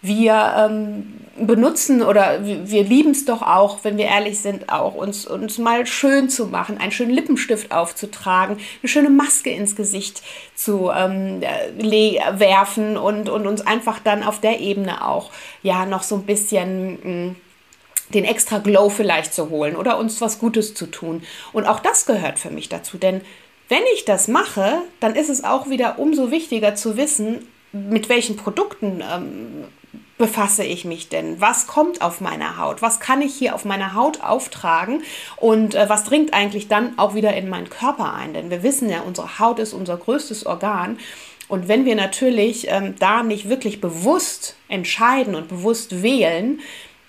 wir 0.00 0.54
ähm, 0.56 1.14
benutzen 1.40 2.02
oder 2.02 2.44
wir, 2.44 2.84
lieben 2.84 3.10
es 3.10 3.24
doch 3.24 3.42
auch, 3.42 3.82
wenn 3.82 3.96
wir 3.96 4.04
ehrlich 4.04 4.38
sind, 4.38 4.70
auch 4.72 4.94
uns, 4.94 5.26
uns 5.26 5.58
mal 5.58 5.86
schön 5.86 6.28
zu 6.28 6.46
machen, 6.46 6.78
einen 6.78 6.92
schönen 6.92 7.10
Lippenstift 7.10 7.72
aufzutragen, 7.72 8.58
eine 8.80 8.88
schöne 8.88 9.10
Maske 9.10 9.50
ins 9.50 9.74
Gesicht 9.74 10.22
zu 10.54 10.90
ähm, 10.94 11.40
werfen 11.80 12.96
und, 12.96 13.28
und 13.28 13.46
uns 13.46 13.66
einfach 13.66 13.98
dann 13.98 14.22
auf 14.22 14.40
der 14.40 14.60
Ebene 14.60 15.04
auch 15.04 15.30
ja 15.62 15.84
noch 15.86 16.02
so 16.02 16.16
ein 16.16 16.24
bisschen. 16.24 17.36
Den 18.14 18.24
extra 18.24 18.58
Glow 18.58 18.88
vielleicht 18.88 19.34
zu 19.34 19.50
holen 19.50 19.76
oder 19.76 19.98
uns 19.98 20.20
was 20.20 20.38
Gutes 20.38 20.74
zu 20.74 20.86
tun. 20.86 21.22
Und 21.52 21.66
auch 21.66 21.80
das 21.80 22.06
gehört 22.06 22.38
für 22.38 22.50
mich 22.50 22.68
dazu, 22.68 22.98
denn 22.98 23.20
wenn 23.68 23.82
ich 23.94 24.04
das 24.06 24.28
mache, 24.28 24.80
dann 24.98 25.14
ist 25.14 25.28
es 25.28 25.44
auch 25.44 25.68
wieder 25.68 25.98
umso 25.98 26.30
wichtiger 26.30 26.74
zu 26.74 26.96
wissen, 26.96 27.46
mit 27.72 28.08
welchen 28.08 28.36
Produkten 28.36 29.02
ähm, 29.02 29.64
befasse 30.18 30.64
ich 30.64 30.84
mich 30.84 31.08
denn? 31.08 31.40
Was 31.40 31.66
kommt 31.66 32.02
auf 32.02 32.20
meine 32.20 32.58
Haut? 32.58 32.82
Was 32.82 33.00
kann 33.00 33.22
ich 33.22 33.34
hier 33.34 33.54
auf 33.54 33.64
meiner 33.64 33.94
Haut 33.94 34.20
auftragen? 34.22 35.02
Und 35.36 35.74
äh, 35.74 35.88
was 35.88 36.04
dringt 36.04 36.34
eigentlich 36.34 36.68
dann 36.68 36.98
auch 36.98 37.14
wieder 37.14 37.34
in 37.34 37.48
meinen 37.48 37.70
Körper 37.70 38.12
ein? 38.12 38.34
Denn 38.34 38.50
wir 38.50 38.62
wissen 38.62 38.90
ja, 38.90 39.00
unsere 39.00 39.38
Haut 39.38 39.58
ist 39.60 39.72
unser 39.72 39.96
größtes 39.96 40.44
Organ. 40.44 40.98
Und 41.46 41.68
wenn 41.68 41.86
wir 41.86 41.94
natürlich 41.94 42.66
ähm, 42.68 42.96
da 42.98 43.22
nicht 43.22 43.48
wirklich 43.48 43.80
bewusst 43.80 44.56
entscheiden 44.68 45.34
und 45.34 45.48
bewusst 45.48 46.02
wählen, 46.02 46.60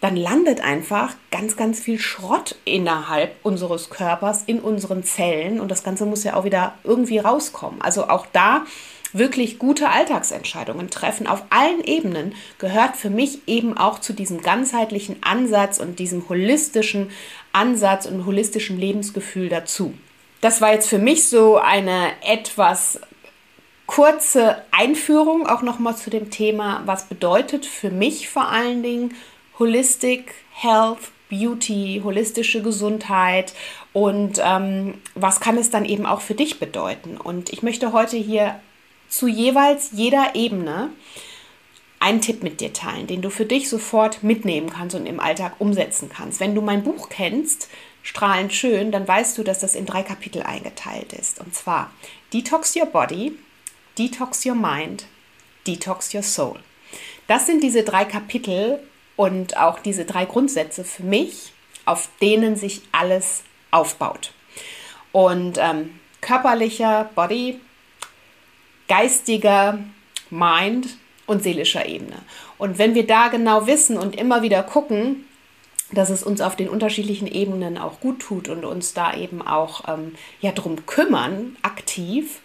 dann 0.02 0.16
landet 0.16 0.62
einfach 0.62 1.14
ganz, 1.30 1.58
ganz 1.58 1.80
viel 1.80 2.00
Schrott 2.00 2.56
innerhalb 2.64 3.36
unseres 3.44 3.90
Körpers, 3.90 4.44
in 4.46 4.60
unseren 4.60 5.04
Zellen. 5.04 5.60
Und 5.60 5.70
das 5.70 5.84
Ganze 5.84 6.06
muss 6.06 6.24
ja 6.24 6.36
auch 6.36 6.46
wieder 6.46 6.74
irgendwie 6.84 7.20
rauskommen. 7.20 7.82
Also 7.82 8.08
auch 8.08 8.26
da 8.32 8.66
wirklich 9.12 9.60
gute 9.60 9.90
Alltagsentscheidungen 9.90 10.90
treffen 10.90 11.28
auf 11.28 11.44
allen 11.50 11.84
Ebenen 11.84 12.36
gehört 12.60 12.96
für 12.96 13.10
mich 13.10 13.48
eben 13.48 13.78
auch 13.78 14.00
zu 14.00 14.14
diesem 14.14 14.42
ganzheitlichen 14.42 15.18
Ansatz 15.22 15.80
und 15.80 16.00
diesem 16.00 16.30
holistischen 16.30 17.10
Ansatz 17.52 18.06
und 18.06 18.26
holistischen 18.26 18.80
Lebensgefühl 18.80 19.50
dazu. 19.50 19.94
Das 20.42 20.62
war 20.62 20.72
jetzt 20.72 20.88
für 20.88 21.00
mich 21.00 21.28
so 21.28 21.58
eine 21.58 22.12
etwas 22.26 23.02
kurze 23.88 24.62
Einführung 24.72 25.48
auch 25.48 25.64
nochmal 25.64 25.98
zu 25.98 26.12
dem 26.12 26.30
Thema, 26.30 26.84
was 26.86 27.06
bedeutet 27.06 27.66
für 27.66 27.90
mich 27.90 28.30
vor 28.30 28.48
allen 28.48 28.84
Dingen 28.84 29.16
Holistic 29.60 30.34
Health, 30.52 31.12
Beauty, 31.30 32.02
holistische 32.04 32.62
Gesundheit 32.62 33.54
und 33.94 34.42
ähm, 34.44 34.96
was 35.14 35.40
kann 35.40 35.58
es 35.58 35.70
dann 35.70 35.86
eben 35.86 36.06
auch 36.06 36.22
für 36.22 36.34
dich 36.34 36.60
bedeuten. 36.60 37.18
Und 37.18 37.52
ich 37.52 37.62
möchte 37.62 37.94
heute 37.94 38.18
hier 38.18 38.60
zu 39.10 39.28
jeweils 39.28 39.92
jeder 39.92 40.34
Ebene 40.34 40.90
einen 42.00 42.22
Tipp 42.22 42.42
mit 42.42 42.62
dir 42.62 42.74
teilen, 42.74 43.08
den 43.08 43.22
du 43.22 43.30
für 43.30 43.46
dich 43.46 43.70
sofort 43.70 44.24
mitnehmen 44.24 44.70
kannst 44.70 44.96
und 44.96 45.06
im 45.06 45.20
Alltag 45.20 45.56
umsetzen 45.60 46.10
kannst. 46.10 46.40
Wenn 46.40 46.56
du 46.56 46.62
mein 46.62 46.84
Buch 46.84 47.10
kennst, 47.10 47.70
Strahlend 48.02 48.54
Schön, 48.54 48.92
dann 48.92 49.08
weißt 49.08 49.38
du, 49.38 49.44
dass 49.44 49.60
das 49.60 49.76
in 49.76 49.86
drei 49.86 50.04
Kapitel 50.04 50.42
eingeteilt 50.42 51.14
ist. 51.14 51.40
Und 51.40 51.54
zwar 51.54 51.92
Detox 52.34 52.76
Your 52.76 52.86
Body, 52.86 53.38
Detox 53.98 54.46
Your 54.46 54.56
Mind, 54.56 55.06
Detox 55.68 56.14
Your 56.14 56.24
Soul. 56.24 56.60
Das 57.28 57.46
sind 57.46 57.62
diese 57.62 57.84
drei 57.84 58.06
Kapitel 58.06 58.80
und 59.20 59.58
auch 59.58 59.80
diese 59.80 60.06
drei 60.06 60.24
Grundsätze 60.24 60.86
für 60.86 61.04
mich, 61.04 61.52
auf 61.84 62.08
denen 62.22 62.56
sich 62.56 62.84
alles 62.94 63.44
aufbaut. 63.70 64.32
Und 65.12 65.58
ähm, 65.58 66.00
körperlicher 66.22 67.10
Body, 67.16 67.60
geistiger 68.88 69.80
Mind 70.30 70.88
und 71.26 71.44
seelischer 71.44 71.86
Ebene. 71.86 72.16
Und 72.58 72.78
wenn 72.78 72.96
wir 72.96 73.06
da 73.06 73.28
genau 73.28 73.68
wissen 73.68 73.98
und 73.98 74.16
immer 74.16 74.42
wieder 74.42 74.64
gucken, 74.64 75.26
dass 75.92 76.10
es 76.10 76.24
uns 76.24 76.40
auf 76.40 76.56
den 76.56 76.70
unterschiedlichen 76.70 77.28
Ebenen 77.28 77.78
auch 77.78 78.00
gut 78.00 78.22
tut 78.22 78.48
und 78.48 78.64
uns 78.64 78.94
da 78.94 79.14
eben 79.14 79.42
auch 79.42 79.84
ähm, 79.90 80.16
ja 80.40 80.54
drum 80.54 80.86
kümmern, 80.86 81.58
aktiv, 81.62 82.40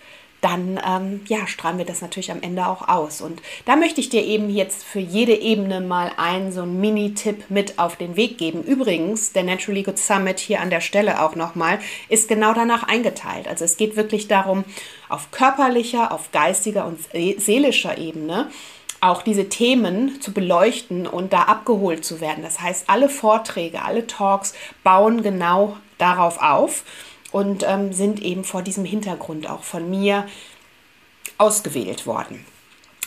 dann 0.45 0.79
ähm, 0.87 1.23
ja, 1.27 1.47
strahlen 1.47 1.79
wir 1.79 1.87
das 1.87 2.03
natürlich 2.03 2.31
am 2.31 2.43
Ende 2.43 2.67
auch 2.67 2.87
aus. 2.87 3.23
Und 3.23 3.41
da 3.65 3.77
möchte 3.77 4.01
ich 4.03 4.11
dir 4.11 4.23
eben 4.23 4.51
jetzt 4.51 4.85
für 4.85 4.99
jede 4.99 5.35
Ebene 5.35 5.81
mal 5.81 6.13
einen 6.19 6.53
so 6.53 6.63
einen 6.63 6.81
Mini-Tipp 6.81 7.45
mit 7.49 7.79
auf 7.79 7.97
den 7.97 8.15
Weg 8.17 8.37
geben. 8.37 8.63
Übrigens, 8.63 9.33
der 9.33 9.45
Naturally 9.45 9.83
Good 9.83 9.99
Summit 9.99 10.39
hier 10.39 10.61
an 10.61 10.69
der 10.69 10.83
Stelle 10.83 11.23
auch 11.23 11.35
nochmal 11.35 11.79
ist 12.11 12.29
genau 12.29 12.53
danach 12.53 12.83
eingeteilt. 12.83 13.49
Also 13.49 13.65
es 13.65 13.79
geht 13.79 13.97
wirklich 13.97 14.29
darum, 14.29 14.65
auf 15.09 15.31
körperlicher, 15.31 16.13
auf 16.13 16.31
geistiger 16.31 16.85
und 16.85 16.99
seelischer 17.41 17.97
Ebene 17.97 18.51
auch 19.01 19.23
diese 19.23 19.49
Themen 19.49 20.21
zu 20.21 20.33
beleuchten 20.33 21.07
und 21.07 21.33
da 21.33 21.43
abgeholt 21.43 22.05
zu 22.05 22.21
werden. 22.21 22.43
Das 22.43 22.61
heißt, 22.61 22.85
alle 22.89 23.09
Vorträge, 23.09 23.83
alle 23.83 24.07
Talks 24.07 24.55
bauen 24.83 25.23
genau 25.23 25.77
darauf 25.99 26.41
auf 26.43 26.85
und 27.35 27.65
ähm, 27.67 27.93
sind 27.93 28.23
eben 28.23 28.45
vor 28.45 28.63
diesem 28.63 28.85
Hintergrund 28.85 29.51
auch 29.51 29.65
von 29.65 29.91
mir 29.91 30.25
ausgewählt 31.37 32.07
worden. 32.07 32.47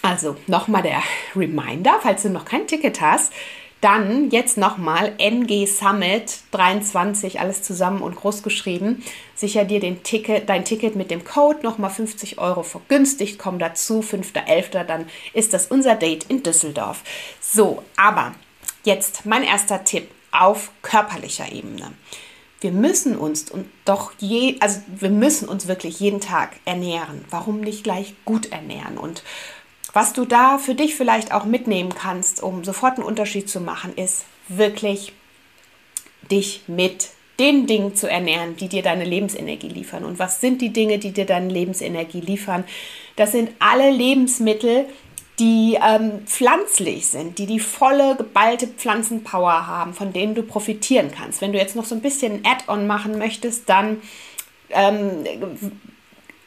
Also 0.02 0.36
nochmal 0.48 0.84
der 0.84 1.02
Reminder, 1.36 1.98
falls 2.02 2.24
du 2.24 2.30
noch 2.30 2.44
kein 2.44 2.68
Ticket 2.68 3.00
hast, 3.00 3.32
dann 3.80 4.30
jetzt 4.30 4.58
nochmal 4.58 5.14
NG 5.18 5.66
Summit 5.66 6.40
23, 6.52 7.40
alles 7.40 7.64
zusammen 7.64 8.02
und 8.02 8.18
groß 8.18 8.44
geschrieben. 8.44 9.02
Sicher 9.34 9.64
dir 9.64 9.80
den 9.80 10.04
Ticket, 10.04 10.50
dein 10.50 10.66
Ticket 10.66 10.98
mit 10.98 11.10
dem 11.10 11.24
Code 11.24 11.60
nochmal 11.64 11.92
50 11.92 12.38
Euro 12.38 12.64
vergünstigt. 12.64 13.40
Komm 13.40 13.60
dazu, 13.60 14.02
5.11. 14.02 14.84
Dann 14.84 15.06
ist 15.32 15.54
das 15.54 15.68
unser 15.68 15.96
Date 15.96 16.26
in 16.26 16.44
Düsseldorf. 16.44 17.02
So, 17.40 17.82
aber 17.96 18.34
jetzt 18.84 19.26
mein 19.26 19.44
erster 19.44 19.86
Tipp 19.86 20.10
auf 20.32 20.72
körperlicher 20.82 21.50
Ebene 21.50 21.94
wir 22.60 22.72
müssen 22.72 23.16
uns 23.18 23.52
und 23.52 23.68
doch 23.86 24.14
je, 24.20 24.58
also 24.60 24.80
wir 24.88 25.10
müssen 25.10 25.48
uns 25.48 25.68
wirklich 25.68 26.00
jeden 26.00 26.22
Tag 26.22 26.58
ernähren. 26.66 27.24
Warum 27.30 27.62
nicht 27.62 27.84
gleich 27.84 28.16
gut 28.26 28.52
ernähren? 28.52 28.98
Und 28.98 29.24
was 29.94 30.14
du 30.14 30.26
da 30.26 30.58
für 30.58 30.76
dich 30.76 30.96
vielleicht 30.96 31.32
auch 31.32 31.46
mitnehmen 31.46 31.94
kannst, 31.94 32.42
um 32.42 32.64
sofort 32.64 32.98
einen 32.98 33.06
Unterschied 33.08 33.50
zu 33.50 33.62
machen, 33.62 33.96
ist 33.96 34.26
wirklich 34.48 35.14
dich 36.32 36.64
mit 36.68 37.10
den 37.40 37.68
Dingen 37.68 37.96
zu 37.96 38.10
ernähren, 38.10 38.56
die 38.56 38.68
dir 38.68 38.82
deine 38.82 39.06
Lebensenergie 39.06 39.70
liefern. 39.70 40.04
Und 40.04 40.18
was 40.18 40.42
sind 40.42 40.62
die 40.62 40.74
Dinge, 40.74 40.98
die 40.98 41.12
dir 41.12 41.26
deine 41.26 41.50
Lebensenergie 41.50 42.22
liefern? 42.22 42.64
Das 43.16 43.32
sind 43.32 43.52
alle 43.60 43.92
Lebensmittel, 43.92 44.88
die 45.40 45.78
ähm, 45.86 46.26
pflanzlich 46.26 47.08
sind, 47.08 47.38
die 47.38 47.46
die 47.46 47.60
volle 47.60 48.16
geballte 48.16 48.68
Pflanzenpower 48.68 49.68
haben, 49.68 49.94
von 49.94 50.12
denen 50.12 50.34
du 50.34 50.42
profitieren 50.42 51.12
kannst. 51.16 51.42
Wenn 51.42 51.52
du 51.52 51.60
jetzt 51.60 51.76
noch 51.76 51.86
so 51.86 51.94
ein 51.94 52.02
bisschen 52.02 52.42
Add-on 52.44 52.88
machen 52.88 53.20
möchtest, 53.20 53.70
dann 53.70 54.02
ähm, 54.72 55.26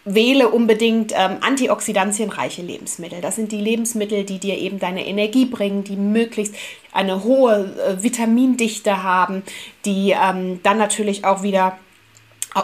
wähle 0.05 0.49
unbedingt 0.49 1.13
ähm, 1.13 1.37
antioxidantienreiche 1.41 2.63
Lebensmittel. 2.63 3.21
Das 3.21 3.37
sind 3.37 3.53
die 3.53 3.61
Lebensmittel, 3.61 4.25
die 4.25 4.39
dir 4.39 4.59
eben 4.59 4.79
deine 4.81 5.07
Energie 5.07 5.45
bringen, 5.45 5.85
die 5.85 5.97
möglichst 5.97 6.55
eine 6.93 7.23
hohe 7.23 7.73
äh, 7.87 8.03
Vitamindichte 8.03 9.05
haben, 9.05 9.43
die 9.85 10.17
ähm, 10.21 10.61
dann 10.65 10.79
natürlich 10.79 11.25
auch 11.25 11.43
wieder 11.43 11.79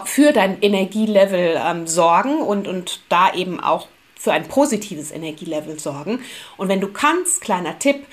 für 0.03 0.33
dein 0.33 0.61
Energielevel 0.61 1.57
ähm, 1.63 1.87
sorgen 1.87 2.41
und, 2.41 2.67
und 2.67 2.99
da 3.07 3.33
eben 3.33 3.61
auch 3.61 3.87
für 4.19 4.31
ein 4.31 4.47
positives 4.47 5.11
Energielevel 5.11 5.79
sorgen. 5.79 6.19
Und 6.57 6.69
wenn 6.69 6.81
du 6.81 6.87
kannst, 6.87 7.41
kleiner 7.41 7.79
Tipp, 7.79 8.05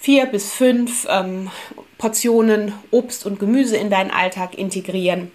vier 0.00 0.26
bis 0.26 0.52
fünf 0.52 1.06
ähm, 1.10 1.50
Portionen 1.98 2.72
Obst 2.90 3.26
und 3.26 3.38
Gemüse 3.38 3.76
in 3.76 3.90
deinen 3.90 4.10
Alltag 4.10 4.56
integrieren. 4.56 5.30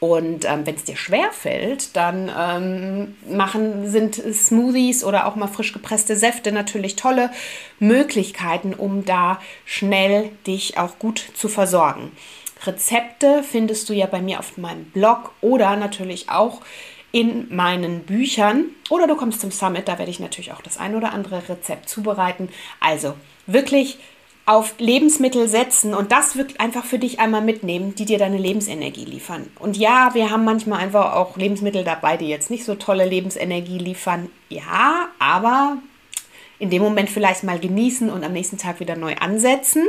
Und 0.00 0.44
ähm, 0.44 0.64
wenn 0.64 0.76
es 0.76 0.84
dir 0.84 0.96
schwer 0.96 1.32
fällt, 1.32 1.96
dann 1.96 2.30
ähm, 2.38 3.16
machen, 3.28 3.90
sind 3.90 4.14
Smoothies 4.14 5.02
oder 5.02 5.26
auch 5.26 5.34
mal 5.34 5.48
frisch 5.48 5.72
gepresste 5.72 6.14
Säfte 6.14 6.52
natürlich 6.52 6.94
tolle 6.94 7.30
Möglichkeiten, 7.80 8.74
um 8.74 9.04
da 9.04 9.40
schnell 9.64 10.30
dich 10.46 10.78
auch 10.78 11.00
gut 11.00 11.24
zu 11.34 11.48
versorgen. 11.48 12.12
Rezepte 12.64 13.42
findest 13.42 13.88
du 13.88 13.92
ja 13.92 14.06
bei 14.06 14.20
mir 14.20 14.38
auf 14.38 14.56
meinem 14.56 14.84
Blog 14.84 15.32
oder 15.40 15.74
natürlich 15.76 16.28
auch 16.28 16.60
in 17.12 17.54
meinen 17.54 18.00
Büchern 18.00 18.66
oder 18.90 19.06
du 19.06 19.16
kommst 19.16 19.40
zum 19.40 19.50
Summit, 19.50 19.88
da 19.88 19.98
werde 19.98 20.10
ich 20.10 20.20
natürlich 20.20 20.52
auch 20.52 20.62
das 20.62 20.78
ein 20.78 20.94
oder 20.94 21.12
andere 21.12 21.48
Rezept 21.48 21.88
zubereiten. 21.88 22.48
Also 22.80 23.14
wirklich 23.46 23.98
auf 24.48 24.74
Lebensmittel 24.78 25.46
setzen 25.46 25.92
und 25.92 26.10
das 26.10 26.36
wirklich 26.36 26.58
einfach 26.58 26.84
für 26.84 26.98
dich 26.98 27.20
einmal 27.20 27.42
mitnehmen, 27.42 27.94
die 27.94 28.06
dir 28.06 28.18
deine 28.18 28.38
Lebensenergie 28.38 29.04
liefern. 29.04 29.50
Und 29.58 29.76
ja, 29.76 30.14
wir 30.14 30.30
haben 30.30 30.44
manchmal 30.44 30.80
einfach 30.80 31.14
auch 31.14 31.36
Lebensmittel 31.36 31.84
dabei, 31.84 32.16
die 32.16 32.28
jetzt 32.28 32.50
nicht 32.50 32.64
so 32.64 32.74
tolle 32.74 33.04
Lebensenergie 33.04 33.76
liefern. 33.76 34.30
Ja, 34.48 35.08
aber 35.18 35.76
in 36.58 36.70
dem 36.70 36.82
Moment 36.82 37.10
vielleicht 37.10 37.44
mal 37.44 37.58
genießen 37.58 38.08
und 38.08 38.24
am 38.24 38.32
nächsten 38.32 38.56
Tag 38.56 38.80
wieder 38.80 38.96
neu 38.96 39.16
ansetzen. 39.16 39.86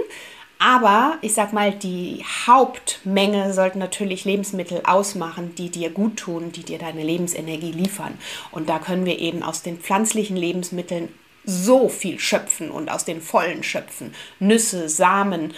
Aber 0.61 1.17
ich 1.21 1.33
sag 1.33 1.53
mal, 1.53 1.71
die 1.71 2.23
Hauptmenge 2.45 3.53
sollten 3.53 3.79
natürlich 3.79 4.25
Lebensmittel 4.25 4.81
ausmachen, 4.83 5.55
die 5.55 5.69
dir 5.69 5.89
gut 5.89 6.17
tun, 6.17 6.51
die 6.51 6.63
dir 6.63 6.77
deine 6.77 7.01
Lebensenergie 7.01 7.71
liefern. 7.71 8.17
Und 8.51 8.67
da 8.67 8.77
können 8.77 9.05
wir 9.05 9.19
eben 9.19 9.41
aus 9.41 9.63
den 9.63 9.79
pflanzlichen 9.79 10.35
Lebensmitteln 10.35 11.07
so 11.45 11.87
viel 11.87 12.19
schöpfen 12.19 12.71
und 12.71 12.91
aus 12.91 13.05
den 13.05 13.21
vollen 13.21 13.63
schöpfen. 13.63 14.13
Nüsse, 14.39 14.89
Samen, 14.89 15.53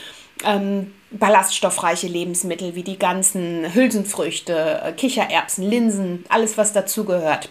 ähm, 0.46 0.93
ballaststoffreiche 1.10 2.08
Lebensmittel 2.08 2.75
wie 2.75 2.84
die 2.84 3.00
ganzen 3.00 3.74
Hülsenfrüchte, 3.74 4.81
äh, 4.86 4.91
Kichererbsen, 4.93 5.67
Linsen, 5.67 6.25
alles 6.29 6.60
was 6.60 6.74
dazugehört. 6.74 7.50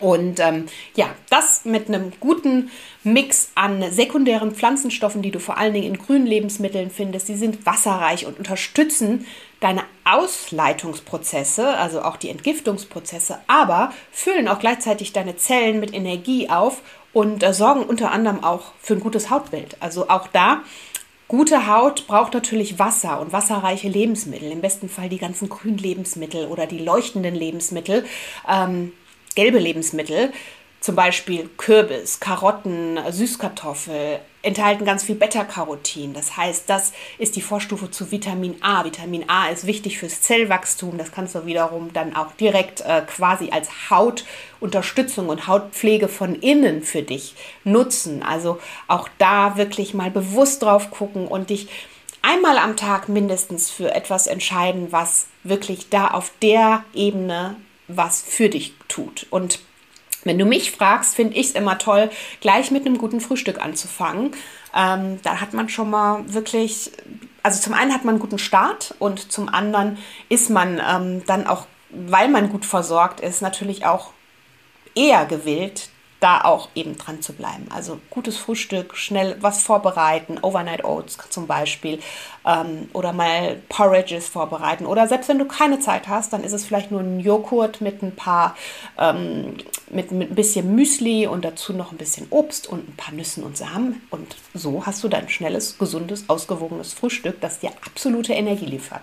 Und 0.00 0.40
ähm, 0.40 0.66
ja, 0.94 1.10
das 1.28 1.64
mit 1.64 1.88
einem 1.88 2.12
guten 2.20 2.70
Mix 3.04 3.50
an 3.54 3.84
sekundären 3.92 4.52
Pflanzenstoffen, 4.52 5.22
die 5.22 5.30
du 5.30 5.38
vor 5.38 5.58
allen 5.58 5.74
Dingen 5.74 5.94
in 5.94 5.98
grünen 5.98 6.26
Lebensmitteln 6.26 6.90
findest. 6.90 7.26
Sie 7.26 7.36
sind 7.36 7.66
wasserreich 7.66 8.26
und 8.26 8.38
unterstützen 8.38 9.26
deine 9.60 9.82
Ausleitungsprozesse, 10.04 11.76
also 11.76 12.02
auch 12.02 12.16
die 12.16 12.30
Entgiftungsprozesse, 12.30 13.38
aber 13.46 13.92
füllen 14.10 14.48
auch 14.48 14.58
gleichzeitig 14.58 15.12
deine 15.12 15.36
Zellen 15.36 15.80
mit 15.80 15.92
Energie 15.94 16.48
auf 16.48 16.80
und 17.12 17.42
äh, 17.42 17.52
sorgen 17.52 17.82
unter 17.82 18.10
anderem 18.10 18.42
auch 18.42 18.72
für 18.80 18.94
ein 18.94 19.00
gutes 19.00 19.30
Hautbild. 19.30 19.76
Also 19.80 20.08
auch 20.08 20.28
da 20.28 20.62
Gute 21.30 21.68
Haut 21.68 22.08
braucht 22.08 22.34
natürlich 22.34 22.80
Wasser 22.80 23.20
und 23.20 23.32
wasserreiche 23.32 23.88
Lebensmittel, 23.88 24.50
im 24.50 24.60
besten 24.60 24.88
Fall 24.88 25.08
die 25.08 25.18
ganzen 25.18 25.48
grünen 25.48 25.78
Lebensmittel 25.78 26.48
oder 26.48 26.66
die 26.66 26.80
leuchtenden 26.80 27.36
Lebensmittel, 27.36 28.04
ähm, 28.48 28.90
gelbe 29.34 29.58
Lebensmittel, 29.58 30.32
zum 30.80 30.96
Beispiel 30.96 31.50
Kürbis, 31.58 32.20
Karotten, 32.20 32.98
Süßkartoffel, 33.10 34.20
enthalten 34.42 34.86
ganz 34.86 35.02
viel 35.04 35.14
Beta-Carotin. 35.14 36.14
Das 36.14 36.38
heißt, 36.38 36.70
das 36.70 36.92
ist 37.18 37.36
die 37.36 37.42
Vorstufe 37.42 37.90
zu 37.90 38.10
Vitamin 38.10 38.56
A. 38.62 38.84
Vitamin 38.84 39.28
A 39.28 39.48
ist 39.48 39.66
wichtig 39.66 39.98
fürs 39.98 40.22
Zellwachstum. 40.22 40.96
Das 40.96 41.12
kannst 41.12 41.34
du 41.34 41.44
wiederum 41.44 41.92
dann 41.92 42.16
auch 42.16 42.32
direkt 42.32 42.80
äh, 42.80 43.02
quasi 43.02 43.50
als 43.50 43.90
Hautunterstützung 43.90 45.28
und 45.28 45.46
Hautpflege 45.46 46.08
von 46.08 46.34
innen 46.34 46.82
für 46.82 47.02
dich 47.02 47.34
nutzen. 47.64 48.22
Also 48.22 48.58
auch 48.88 49.08
da 49.18 49.58
wirklich 49.58 49.92
mal 49.92 50.10
bewusst 50.10 50.62
drauf 50.62 50.90
gucken 50.90 51.28
und 51.28 51.50
dich 51.50 51.68
einmal 52.22 52.56
am 52.56 52.76
Tag 52.76 53.10
mindestens 53.10 53.70
für 53.70 53.94
etwas 53.94 54.26
entscheiden, 54.26 54.88
was 54.90 55.26
wirklich 55.44 55.90
da 55.90 56.08
auf 56.08 56.32
der 56.40 56.84
Ebene 56.94 57.56
was 57.96 58.22
für 58.22 58.48
dich 58.48 58.74
tut. 58.88 59.26
Und 59.30 59.60
wenn 60.24 60.38
du 60.38 60.44
mich 60.44 60.70
fragst, 60.70 61.14
finde 61.14 61.36
ich 61.36 61.48
es 61.48 61.52
immer 61.52 61.78
toll, 61.78 62.10
gleich 62.40 62.70
mit 62.70 62.86
einem 62.86 62.98
guten 62.98 63.20
Frühstück 63.20 63.60
anzufangen. 63.60 64.32
Ähm, 64.74 65.18
da 65.22 65.40
hat 65.40 65.54
man 65.54 65.68
schon 65.68 65.90
mal 65.90 66.22
wirklich, 66.32 66.92
also 67.42 67.60
zum 67.60 67.72
einen 67.72 67.92
hat 67.92 68.04
man 68.04 68.14
einen 68.14 68.20
guten 68.20 68.38
Start 68.38 68.94
und 68.98 69.32
zum 69.32 69.48
anderen 69.48 69.98
ist 70.28 70.50
man 70.50 70.80
ähm, 70.86 71.22
dann 71.26 71.46
auch, 71.46 71.66
weil 71.90 72.28
man 72.28 72.50
gut 72.50 72.64
versorgt 72.64 73.20
ist, 73.20 73.40
natürlich 73.40 73.86
auch 73.86 74.12
eher 74.94 75.24
gewillt, 75.24 75.88
da 76.20 76.42
auch 76.42 76.68
eben 76.74 76.96
dran 76.98 77.22
zu 77.22 77.32
bleiben. 77.32 77.66
Also 77.74 77.98
gutes 78.10 78.36
Frühstück, 78.36 78.96
schnell 78.96 79.36
was 79.40 79.62
vorbereiten, 79.62 80.38
Overnight 80.42 80.84
Oats 80.84 81.16
zum 81.30 81.46
Beispiel 81.46 81.98
ähm, 82.46 82.88
oder 82.92 83.14
mal 83.14 83.56
Porridges 83.70 84.28
vorbereiten. 84.28 84.84
Oder 84.84 85.08
selbst 85.08 85.30
wenn 85.30 85.38
du 85.38 85.46
keine 85.46 85.80
Zeit 85.80 86.08
hast, 86.08 86.34
dann 86.34 86.44
ist 86.44 86.52
es 86.52 86.66
vielleicht 86.66 86.90
nur 86.90 87.00
ein 87.00 87.20
Joghurt 87.20 87.80
mit 87.80 88.02
ein 88.02 88.14
paar, 88.14 88.54
ähm, 88.98 89.56
mit, 89.88 90.12
mit 90.12 90.30
ein 90.30 90.34
bisschen 90.34 90.74
Müsli 90.74 91.26
und 91.26 91.42
dazu 91.42 91.72
noch 91.72 91.90
ein 91.90 91.98
bisschen 91.98 92.26
Obst 92.28 92.66
und 92.66 92.86
ein 92.86 92.96
paar 92.96 93.14
Nüssen 93.14 93.42
und 93.42 93.56
Samen. 93.56 94.02
Und 94.10 94.36
so 94.52 94.84
hast 94.84 95.02
du 95.02 95.08
dein 95.08 95.30
schnelles, 95.30 95.78
gesundes, 95.78 96.24
ausgewogenes 96.28 96.92
Frühstück, 96.92 97.40
das 97.40 97.60
dir 97.60 97.70
absolute 97.86 98.34
Energie 98.34 98.66
liefert. 98.66 99.02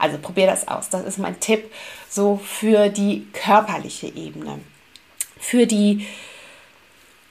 Also 0.00 0.18
probier 0.18 0.46
das 0.46 0.66
aus. 0.66 0.90
Das 0.90 1.04
ist 1.04 1.18
mein 1.18 1.38
Tipp 1.38 1.72
so 2.08 2.40
für 2.44 2.88
die 2.88 3.28
körperliche 3.32 4.08
Ebene. 4.08 4.58
Für 5.38 5.66
die 5.66 6.06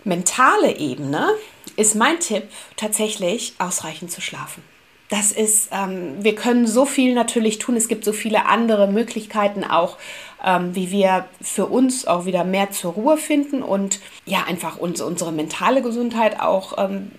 mentale 0.05 0.77
Ebene 0.77 1.27
ist 1.75 1.95
mein 1.95 2.19
Tipp 2.19 2.43
tatsächlich 2.77 3.53
ausreichend 3.59 4.11
zu 4.11 4.21
schlafen. 4.21 4.63
Das 5.09 5.31
ist, 5.31 5.69
ähm, 5.71 6.23
wir 6.23 6.33
können 6.33 6.65
so 6.65 6.85
viel 6.85 7.13
natürlich 7.13 7.59
tun. 7.59 7.75
Es 7.75 7.87
gibt 7.87 8.05
so 8.05 8.13
viele 8.13 8.47
andere 8.47 8.87
Möglichkeiten 8.87 9.63
auch, 9.63 9.97
ähm, 10.43 10.73
wie 10.73 10.89
wir 10.89 11.25
für 11.41 11.67
uns 11.67 12.07
auch 12.07 12.25
wieder 12.25 12.43
mehr 12.43 12.71
zur 12.71 12.93
Ruhe 12.93 13.17
finden 13.17 13.61
und 13.61 13.99
ja, 14.25 14.45
einfach 14.47 14.77
uns, 14.77 15.01
unsere 15.01 15.31
mentale 15.31 15.83
Gesundheit 15.83 16.39
auch 16.39 16.73
ähm, 16.77 17.11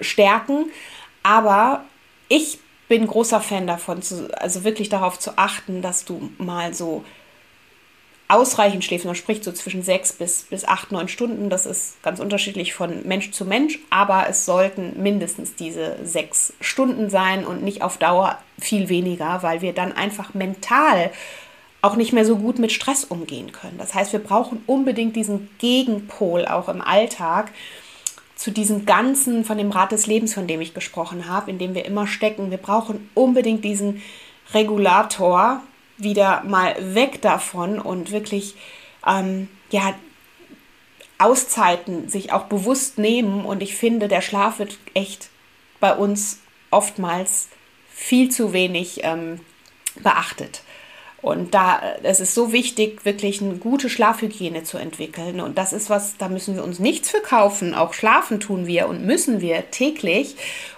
stärken. 0.00 0.66
Aber 1.22 1.84
ich 2.28 2.58
bin 2.88 3.06
großer 3.06 3.40
Fan 3.40 3.66
davon, 3.66 4.02
zu, 4.02 4.28
also 4.40 4.64
wirklich 4.64 4.88
darauf 4.88 5.18
zu 5.18 5.38
achten, 5.38 5.80
dass 5.80 6.04
du 6.04 6.30
mal 6.38 6.74
so 6.74 7.04
ausreichend 8.28 8.84
schläft. 8.84 9.06
Man 9.06 9.14
spricht 9.14 9.42
so 9.42 9.52
zwischen 9.52 9.82
sechs 9.82 10.12
bis, 10.12 10.44
bis 10.44 10.64
acht, 10.66 10.92
neun 10.92 11.08
Stunden. 11.08 11.48
Das 11.48 11.64
ist 11.64 12.02
ganz 12.02 12.20
unterschiedlich 12.20 12.74
von 12.74 13.06
Mensch 13.06 13.30
zu 13.30 13.46
Mensch, 13.46 13.78
aber 13.90 14.26
es 14.28 14.44
sollten 14.44 15.02
mindestens 15.02 15.54
diese 15.54 15.96
sechs 16.04 16.52
Stunden 16.60 17.08
sein 17.08 17.46
und 17.46 17.62
nicht 17.62 17.82
auf 17.82 17.96
Dauer 17.96 18.38
viel 18.58 18.88
weniger, 18.90 19.42
weil 19.42 19.62
wir 19.62 19.72
dann 19.72 19.92
einfach 19.92 20.34
mental 20.34 21.10
auch 21.80 21.96
nicht 21.96 22.12
mehr 22.12 22.24
so 22.24 22.36
gut 22.36 22.58
mit 22.58 22.72
Stress 22.72 23.04
umgehen 23.04 23.52
können. 23.52 23.78
Das 23.78 23.94
heißt, 23.94 24.12
wir 24.12 24.20
brauchen 24.20 24.62
unbedingt 24.66 25.16
diesen 25.16 25.48
Gegenpol 25.58 26.44
auch 26.46 26.68
im 26.68 26.80
Alltag 26.80 27.50
zu 28.34 28.50
diesem 28.50 28.84
ganzen, 28.84 29.44
von 29.44 29.58
dem 29.58 29.70
Rad 29.70 29.92
des 29.92 30.06
Lebens, 30.06 30.34
von 30.34 30.46
dem 30.46 30.60
ich 30.60 30.74
gesprochen 30.74 31.28
habe, 31.28 31.50
in 31.50 31.58
dem 31.58 31.74
wir 31.74 31.84
immer 31.84 32.06
stecken. 32.06 32.50
Wir 32.50 32.58
brauchen 32.58 33.08
unbedingt 33.14 33.64
diesen 33.64 34.02
Regulator, 34.52 35.62
wieder 35.98 36.42
mal 36.44 36.74
weg 36.94 37.20
davon 37.20 37.78
und 37.78 38.10
wirklich 38.10 38.54
ähm, 39.06 39.48
ja, 39.70 39.94
Auszeiten 41.18 42.08
sich 42.08 42.32
auch 42.32 42.44
bewusst 42.44 42.98
nehmen. 42.98 43.44
Und 43.44 43.62
ich 43.62 43.76
finde, 43.76 44.08
der 44.08 44.22
Schlaf 44.22 44.58
wird 44.58 44.78
echt 44.94 45.28
bei 45.80 45.94
uns 45.94 46.40
oftmals 46.70 47.48
viel 47.92 48.30
zu 48.30 48.52
wenig 48.52 49.00
ähm, 49.02 49.40
beachtet. 50.02 50.62
Und 51.20 51.52
da 51.52 51.80
es 52.04 52.20
ist 52.20 52.34
so 52.34 52.52
wichtig, 52.52 53.04
wirklich 53.04 53.42
eine 53.42 53.56
gute 53.56 53.90
Schlafhygiene 53.90 54.62
zu 54.62 54.78
entwickeln. 54.78 55.40
Und 55.40 55.58
das 55.58 55.72
ist 55.72 55.90
was, 55.90 56.16
da 56.16 56.28
müssen 56.28 56.54
wir 56.54 56.62
uns 56.62 56.78
nichts 56.78 57.10
für 57.10 57.20
kaufen. 57.20 57.74
Auch 57.74 57.92
schlafen 57.92 58.38
tun 58.38 58.68
wir 58.68 58.88
und 58.88 59.04
müssen 59.04 59.40
wir 59.40 59.70
täglich. 59.72 60.36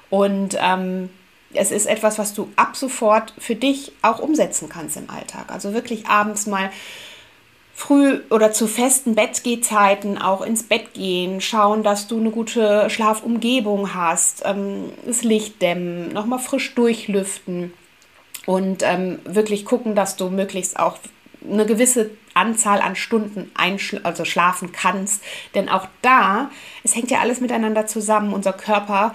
Und 0.08 0.56
ähm, 0.58 1.10
es 1.52 1.70
ist 1.70 1.86
etwas, 1.86 2.18
was 2.18 2.34
du 2.34 2.48
ab 2.56 2.76
sofort 2.76 3.34
für 3.38 3.54
dich 3.54 3.92
auch 4.02 4.20
umsetzen 4.20 4.68
kannst 4.68 4.96
im 4.96 5.10
Alltag. 5.10 5.46
Also 5.48 5.72
wirklich 5.74 6.06
abends 6.06 6.46
mal 6.46 6.70
früh 7.74 8.20
oder 8.30 8.52
zu 8.52 8.66
festen 8.66 9.14
Bettgehzeiten 9.14 10.18
auch 10.18 10.42
ins 10.42 10.64
Bett 10.64 10.92
gehen, 10.92 11.40
schauen, 11.40 11.82
dass 11.82 12.08
du 12.08 12.18
eine 12.18 12.30
gute 12.30 12.90
Schlafumgebung 12.90 13.94
hast, 13.94 14.42
ähm, 14.44 14.92
das 15.06 15.22
Licht 15.22 15.62
dämmen, 15.62 16.12
nochmal 16.12 16.40
frisch 16.40 16.74
durchlüften 16.74 17.72
und 18.46 18.82
ähm, 18.82 19.18
wirklich 19.24 19.64
gucken, 19.64 19.94
dass 19.94 20.16
du 20.16 20.28
möglichst 20.28 20.78
auch 20.78 20.98
eine 21.48 21.64
gewisse 21.64 22.10
Anzahl 22.34 22.80
an 22.80 22.96
Stunden 22.96 23.50
also 24.02 24.24
schlafen 24.24 24.72
kannst. 24.72 25.22
Denn 25.54 25.68
auch 25.68 25.88
da, 26.02 26.50
es 26.84 26.94
hängt 26.94 27.10
ja 27.10 27.20
alles 27.20 27.40
miteinander 27.40 27.86
zusammen. 27.86 28.32
Unser 28.32 28.52
Körper 28.52 29.14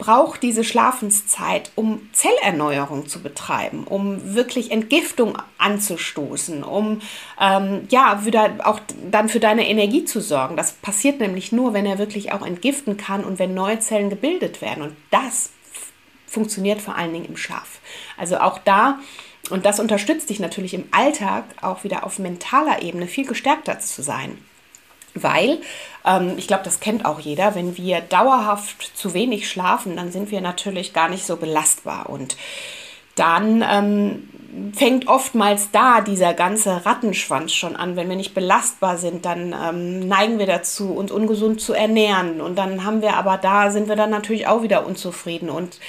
braucht 0.00 0.42
diese 0.42 0.64
Schlafenszeit, 0.64 1.70
um 1.76 2.08
Zellerneuerung 2.12 3.06
zu 3.06 3.22
betreiben, 3.22 3.84
um 3.84 4.34
wirklich 4.34 4.72
Entgiftung 4.72 5.38
anzustoßen, 5.58 6.64
um 6.64 7.00
ähm, 7.38 7.86
ja 7.90 8.24
wieder 8.24 8.56
auch 8.64 8.80
dann 9.10 9.28
für 9.28 9.38
deine 9.38 9.68
Energie 9.68 10.04
zu 10.04 10.20
sorgen. 10.20 10.56
Das 10.56 10.72
passiert 10.72 11.20
nämlich 11.20 11.52
nur, 11.52 11.74
wenn 11.74 11.86
er 11.86 11.98
wirklich 11.98 12.32
auch 12.32 12.44
entgiften 12.44 12.96
kann 12.96 13.24
und 13.24 13.38
wenn 13.38 13.54
neue 13.54 13.78
Zellen 13.78 14.10
gebildet 14.10 14.62
werden. 14.62 14.82
Und 14.82 14.96
das 15.10 15.50
funktioniert 16.26 16.80
vor 16.80 16.96
allen 16.96 17.12
Dingen 17.12 17.26
im 17.26 17.36
Schlaf. 17.36 17.80
Also 18.16 18.38
auch 18.38 18.58
da 18.58 18.98
und 19.50 19.66
das 19.66 19.80
unterstützt 19.80 20.30
dich 20.30 20.40
natürlich 20.40 20.74
im 20.74 20.84
Alltag 20.92 21.44
auch 21.60 21.84
wieder 21.84 22.04
auf 22.04 22.18
mentaler 22.18 22.82
Ebene 22.82 23.06
viel 23.06 23.26
gestärkter 23.26 23.78
zu 23.80 24.02
sein. 24.02 24.38
Weil, 25.14 25.58
ähm, 26.04 26.34
ich 26.36 26.46
glaube, 26.46 26.64
das 26.64 26.80
kennt 26.80 27.04
auch 27.04 27.20
jeder, 27.20 27.54
wenn 27.54 27.76
wir 27.76 28.00
dauerhaft 28.00 28.96
zu 28.96 29.14
wenig 29.14 29.48
schlafen, 29.48 29.96
dann 29.96 30.12
sind 30.12 30.30
wir 30.30 30.40
natürlich 30.40 30.92
gar 30.92 31.08
nicht 31.08 31.26
so 31.26 31.36
belastbar. 31.36 32.08
Und 32.08 32.36
dann 33.16 33.64
ähm, 33.68 34.28
fängt 34.72 35.08
oftmals 35.08 35.70
da 35.72 36.00
dieser 36.00 36.32
ganze 36.34 36.86
Rattenschwanz 36.86 37.52
schon 37.52 37.76
an. 37.76 37.96
Wenn 37.96 38.08
wir 38.08 38.16
nicht 38.16 38.34
belastbar 38.34 38.96
sind, 38.98 39.24
dann 39.24 39.52
ähm, 39.52 40.08
neigen 40.08 40.38
wir 40.38 40.46
dazu, 40.46 40.92
uns 40.92 41.10
ungesund 41.10 41.60
zu 41.60 41.72
ernähren. 41.72 42.40
Und 42.40 42.56
dann 42.56 42.84
haben 42.84 43.02
wir 43.02 43.14
aber 43.16 43.36
da, 43.36 43.70
sind 43.70 43.88
wir 43.88 43.96
dann 43.96 44.10
natürlich 44.10 44.46
auch 44.46 44.62
wieder 44.62 44.86
unzufrieden. 44.86 45.50
Und 45.50 45.80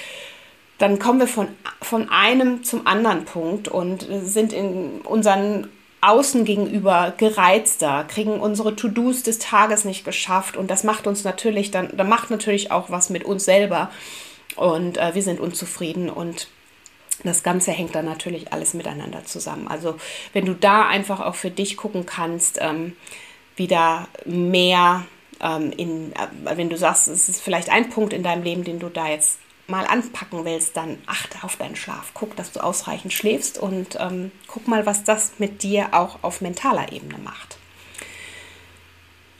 dann 0.78 0.98
kommen 0.98 1.20
wir 1.20 1.28
von, 1.28 1.48
von 1.80 2.08
einem 2.10 2.64
zum 2.64 2.86
anderen 2.86 3.24
Punkt 3.24 3.68
und 3.68 4.06
sind 4.24 4.52
in 4.52 5.00
unseren 5.02 5.68
außen 6.02 6.44
gegenüber 6.44 7.14
gereizter, 7.16 8.04
kriegen 8.04 8.40
unsere 8.40 8.76
To-Dos 8.76 9.22
des 9.22 9.38
Tages 9.38 9.84
nicht 9.84 10.04
geschafft 10.04 10.56
und 10.56 10.70
das 10.70 10.84
macht 10.84 11.06
uns 11.06 11.24
natürlich 11.24 11.70
dann, 11.70 11.96
da 11.96 12.04
macht 12.04 12.30
natürlich 12.30 12.70
auch 12.70 12.90
was 12.90 13.08
mit 13.08 13.24
uns 13.24 13.44
selber 13.44 13.90
und 14.56 14.98
äh, 14.98 15.14
wir 15.14 15.22
sind 15.22 15.40
unzufrieden 15.40 16.10
und 16.10 16.48
das 17.24 17.44
Ganze 17.44 17.70
hängt 17.70 17.94
dann 17.94 18.04
natürlich 18.04 18.52
alles 18.52 18.74
miteinander 18.74 19.24
zusammen. 19.24 19.68
Also 19.68 19.96
wenn 20.32 20.44
du 20.44 20.54
da 20.54 20.88
einfach 20.88 21.20
auch 21.20 21.36
für 21.36 21.50
dich 21.50 21.76
gucken 21.76 22.04
kannst, 22.04 22.58
ähm, 22.60 22.96
wieder 23.54 24.08
mehr 24.24 25.04
ähm, 25.40 25.72
in, 25.76 26.12
äh, 26.12 26.56
wenn 26.56 26.68
du 26.68 26.76
sagst, 26.76 27.06
es 27.06 27.28
ist 27.28 27.40
vielleicht 27.40 27.70
ein 27.70 27.90
Punkt 27.90 28.12
in 28.12 28.24
deinem 28.24 28.42
Leben, 28.42 28.64
den 28.64 28.80
du 28.80 28.88
da 28.88 29.08
jetzt 29.08 29.38
mal 29.72 29.86
anpacken 29.86 30.44
willst, 30.44 30.76
dann 30.76 30.98
achte 31.06 31.42
auf 31.42 31.56
deinen 31.56 31.74
Schlaf. 31.74 32.12
Guck, 32.14 32.36
dass 32.36 32.52
du 32.52 32.60
ausreichend 32.60 33.12
schläfst 33.12 33.58
und 33.58 33.96
ähm, 33.98 34.30
guck 34.46 34.68
mal, 34.68 34.86
was 34.86 35.02
das 35.02 35.32
mit 35.38 35.62
dir 35.62 35.88
auch 35.92 36.18
auf 36.22 36.42
mentaler 36.42 36.92
Ebene 36.92 37.18
macht. 37.18 37.56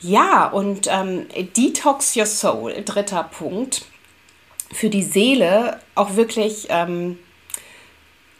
Ja, 0.01 0.47
und 0.47 0.87
ähm, 0.91 1.27
Detox 1.55 2.17
Your 2.17 2.25
Soul, 2.25 2.73
dritter 2.83 3.23
Punkt. 3.23 3.85
Für 4.73 4.89
die 4.89 5.03
Seele 5.03 5.79
auch 5.93 6.15
wirklich 6.15 6.65
ähm, 6.69 7.19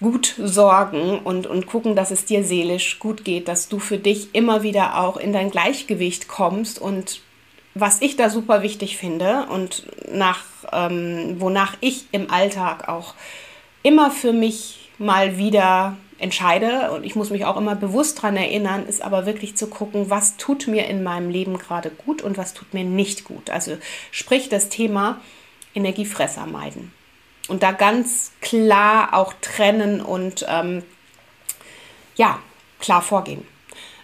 gut 0.02 0.36
sorgen 0.38 1.20
und, 1.20 1.46
und 1.46 1.68
gucken, 1.68 1.96
dass 1.96 2.10
es 2.10 2.26
dir 2.26 2.44
seelisch 2.44 2.98
gut 2.98 3.24
geht, 3.24 3.48
dass 3.48 3.70
du 3.70 3.78
für 3.80 4.00
dich 4.00 4.34
immer 4.34 4.64
wieder 4.64 5.00
auch 5.00 5.16
in 5.16 5.32
dein 5.32 5.52
Gleichgewicht 5.52 6.28
kommst 6.28 6.80
und 6.80 7.22
was 7.76 8.02
ich 8.02 8.16
da 8.16 8.30
super 8.30 8.62
wichtig 8.62 8.98
finde 8.98 9.48
und 9.50 9.86
nach, 10.12 10.44
ähm, 10.72 11.36
wonach 11.40 11.76
ich 11.82 12.06
im 12.12 12.30
Alltag 12.30 12.88
auch 12.88 13.16
immer 13.82 14.12
für 14.12 14.34
mich 14.34 14.90
mal 14.98 15.38
wieder 15.38 15.98
entscheide 16.20 16.92
und 16.92 17.04
ich 17.04 17.16
muss 17.16 17.32
mich 17.32 17.46
auch 17.46 17.58
immer 17.58 17.76
bewusst 17.76 18.20
daran 18.20 18.38
erinnern, 18.38 18.86
ist 18.86 19.02
aber 19.02 19.26
wirklich 19.26 19.58
zu 19.58 19.68
gucken, 19.68 20.10
was 20.10 20.38
tut 20.38 20.68
mir 20.68 20.88
in 20.88 21.04
meinem 21.04 21.30
Leben 21.30 21.58
gerade 21.58 21.90
gut 21.90 22.22
und 22.22 22.38
was 22.38 22.54
tut 22.54 22.74
mir 22.74 22.84
nicht 22.84 23.24
gut. 23.26 23.50
Also 23.50 23.78
sprich 24.12 24.50
das 24.50 24.70
Thema 24.70 25.20
Energiefresser 25.76 26.46
meiden 26.46 26.94
und 27.48 27.64
da 27.64 27.72
ganz 27.72 28.32
klar 28.42 29.14
auch 29.14 29.34
trennen 29.42 30.02
und 30.02 30.46
ähm, 30.48 30.84
ja, 32.16 32.40
klar 32.80 33.02
vorgehen. 33.02 33.46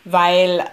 Weil 0.04 0.66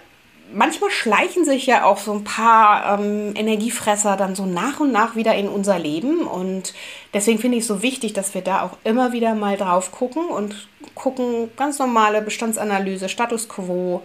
manchmal 0.53 0.89
schleichen 0.89 1.45
sich 1.45 1.65
ja 1.65 1.83
auch 1.83 1.97
so 1.97 2.13
ein 2.13 2.23
paar 2.23 2.99
ähm, 2.99 3.33
Energiefresser 3.35 4.17
dann 4.17 4.35
so 4.35 4.45
nach 4.45 4.79
und 4.79 4.91
nach 4.91 5.15
wieder 5.15 5.35
in 5.35 5.47
unser 5.47 5.79
Leben. 5.79 6.21
Und 6.21 6.73
deswegen 7.13 7.39
finde 7.39 7.57
ich 7.57 7.63
es 7.63 7.67
so 7.67 7.81
wichtig, 7.81 8.13
dass 8.13 8.33
wir 8.33 8.41
da 8.41 8.61
auch 8.61 8.77
immer 8.83 9.13
wieder 9.13 9.35
mal 9.35 9.57
drauf 9.57 9.91
gucken 9.91 10.27
und 10.27 10.67
gucken, 10.95 11.49
ganz 11.55 11.79
normale 11.79 12.21
Bestandsanalyse, 12.21 13.09
Status 13.09 13.49
quo. 13.49 14.01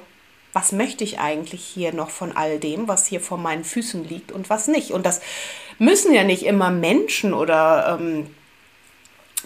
Was 0.52 0.72
möchte 0.72 1.02
ich 1.02 1.18
eigentlich 1.18 1.64
hier 1.64 1.94
noch 1.94 2.10
von 2.10 2.36
all 2.36 2.58
dem, 2.58 2.86
was 2.86 3.06
hier 3.06 3.20
vor 3.20 3.38
meinen 3.38 3.64
Füßen 3.64 4.06
liegt 4.06 4.32
und 4.32 4.50
was 4.50 4.68
nicht? 4.68 4.90
Und 4.90 5.06
das 5.06 5.22
müssen 5.78 6.12
ja 6.12 6.24
nicht 6.24 6.44
immer 6.44 6.70
Menschen 6.70 7.32
oder 7.32 7.98
ähm, 7.98 8.26